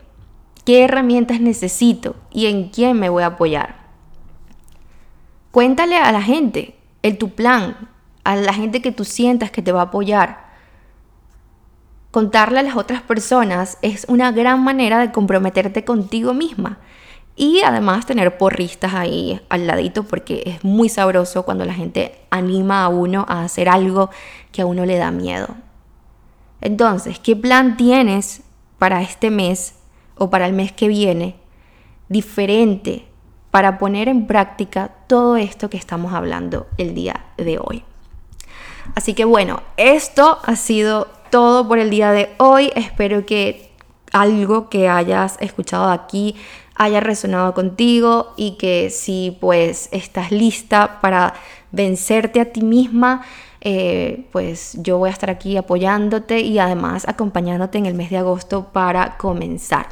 ¿Qué 0.66 0.84
herramientas 0.84 1.42
necesito 1.42 2.16
y 2.32 2.48
en 2.48 2.70
quién 2.70 3.00
me 3.00 3.08
voy 3.08 3.22
a 3.22 3.28
apoyar? 3.28 3.76
Cuéntale 5.52 5.98
a 5.98 6.12
la 6.12 6.24
gente 6.24 6.74
el 7.04 7.20
tu 7.20 7.30
plan, 7.30 7.88
a 8.24 8.36
la 8.36 8.54
gente 8.54 8.82
que 8.82 8.92
tú 8.92 9.06
sientas 9.06 9.52
que 9.52 9.62
te 9.62 9.72
va 9.72 9.82
a 9.82 9.86
apoyar 9.86 10.50
contarle 12.12 12.60
a 12.60 12.64
las 12.64 12.76
otras 12.76 13.02
personas 13.02 13.78
es 13.82 14.06
una 14.10 14.32
gran 14.32 14.64
manera 14.64 15.00
de 15.00 15.12
comprometerte 15.12 15.84
contigo 15.84 16.34
misma. 16.34 16.78
Y 17.36 17.62
además 17.62 18.06
tener 18.06 18.38
porristas 18.38 18.94
ahí 18.94 19.42
al 19.50 19.66
ladito 19.66 20.04
porque 20.04 20.44
es 20.46 20.64
muy 20.64 20.90
sabroso 20.90 21.44
cuando 21.44 21.66
la 21.66 21.74
gente 21.74 22.20
anima 22.30 22.84
a 22.84 22.90
uno 22.90 23.26
a 23.28 23.44
hacer 23.44 23.70
algo 23.70 24.10
que 24.52 24.62
a 24.62 24.66
uno 24.66 24.86
le 24.86 24.98
da 24.98 25.12
miedo. 25.12 25.48
Entonces, 26.60 27.20
¿qué 27.20 27.36
plan 27.36 27.78
tienes 27.78 28.44
para 28.78 29.02
este 29.02 29.32
mes 29.32 29.76
o 30.16 30.30
para 30.30 30.46
el 30.46 30.54
mes 30.54 30.72
que 30.72 30.88
viene 30.88 31.36
diferente 32.10 33.08
para 33.50 33.78
poner 33.78 34.08
en 34.08 34.28
práctica 34.28 34.92
todo 35.08 35.38
esto 35.38 35.70
que 35.70 35.78
estamos 35.78 36.14
hablando 36.14 36.68
el 36.78 36.94
día 36.94 37.26
de 37.38 37.58
hoy? 37.60 37.84
Así 38.96 39.14
que 39.14 39.26
bueno, 39.26 39.62
esto 39.78 40.40
ha 40.44 40.56
sido 40.56 41.08
todo 41.30 41.68
por 41.68 41.80
el 41.80 41.90
día 41.90 42.12
de 42.12 42.30
hoy. 42.38 42.72
Espero 42.76 43.26
que 43.26 43.72
algo 44.12 44.70
que 44.70 44.90
hayas 44.90 45.38
escuchado 45.40 45.90
aquí 45.90 46.36
haya 46.82 47.00
resonado 47.00 47.54
contigo 47.54 48.34
y 48.38 48.58
que 48.58 48.90
si 48.90 49.38
pues 49.40 49.88
estás 49.92 50.32
lista 50.32 51.00
para 51.00 51.36
vencerte 51.72 52.42
a 52.42 52.46
ti 52.46 52.62
misma, 52.62 53.22
eh, 53.62 54.26
pues 54.32 54.76
yo 54.82 54.98
voy 54.98 55.10
a 55.10 55.14
estar 55.14 55.30
aquí 55.30 55.58
apoyándote 55.58 56.40
y 56.40 56.58
además 56.58 57.08
acompañándote 57.08 57.78
en 57.78 57.86
el 57.86 57.94
mes 57.94 58.10
de 58.10 58.18
agosto 58.18 58.70
para 58.74 59.18
comenzar. 59.18 59.90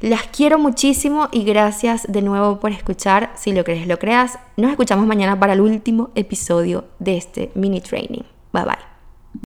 Las 0.00 0.28
quiero 0.28 0.58
muchísimo 0.58 1.28
y 1.32 1.42
gracias 1.42 2.06
de 2.08 2.22
nuevo 2.22 2.60
por 2.60 2.70
escuchar. 2.70 3.32
Si 3.34 3.52
lo 3.52 3.64
crees, 3.64 3.88
lo 3.88 3.98
creas. 3.98 4.38
Nos 4.56 4.70
escuchamos 4.70 5.06
mañana 5.06 5.38
para 5.38 5.54
el 5.54 5.60
último 5.60 6.10
episodio 6.14 6.84
de 7.00 7.16
este 7.16 7.50
mini 7.54 7.80
training. 7.80 8.22
Bye 8.52 8.64
bye. 8.64 8.99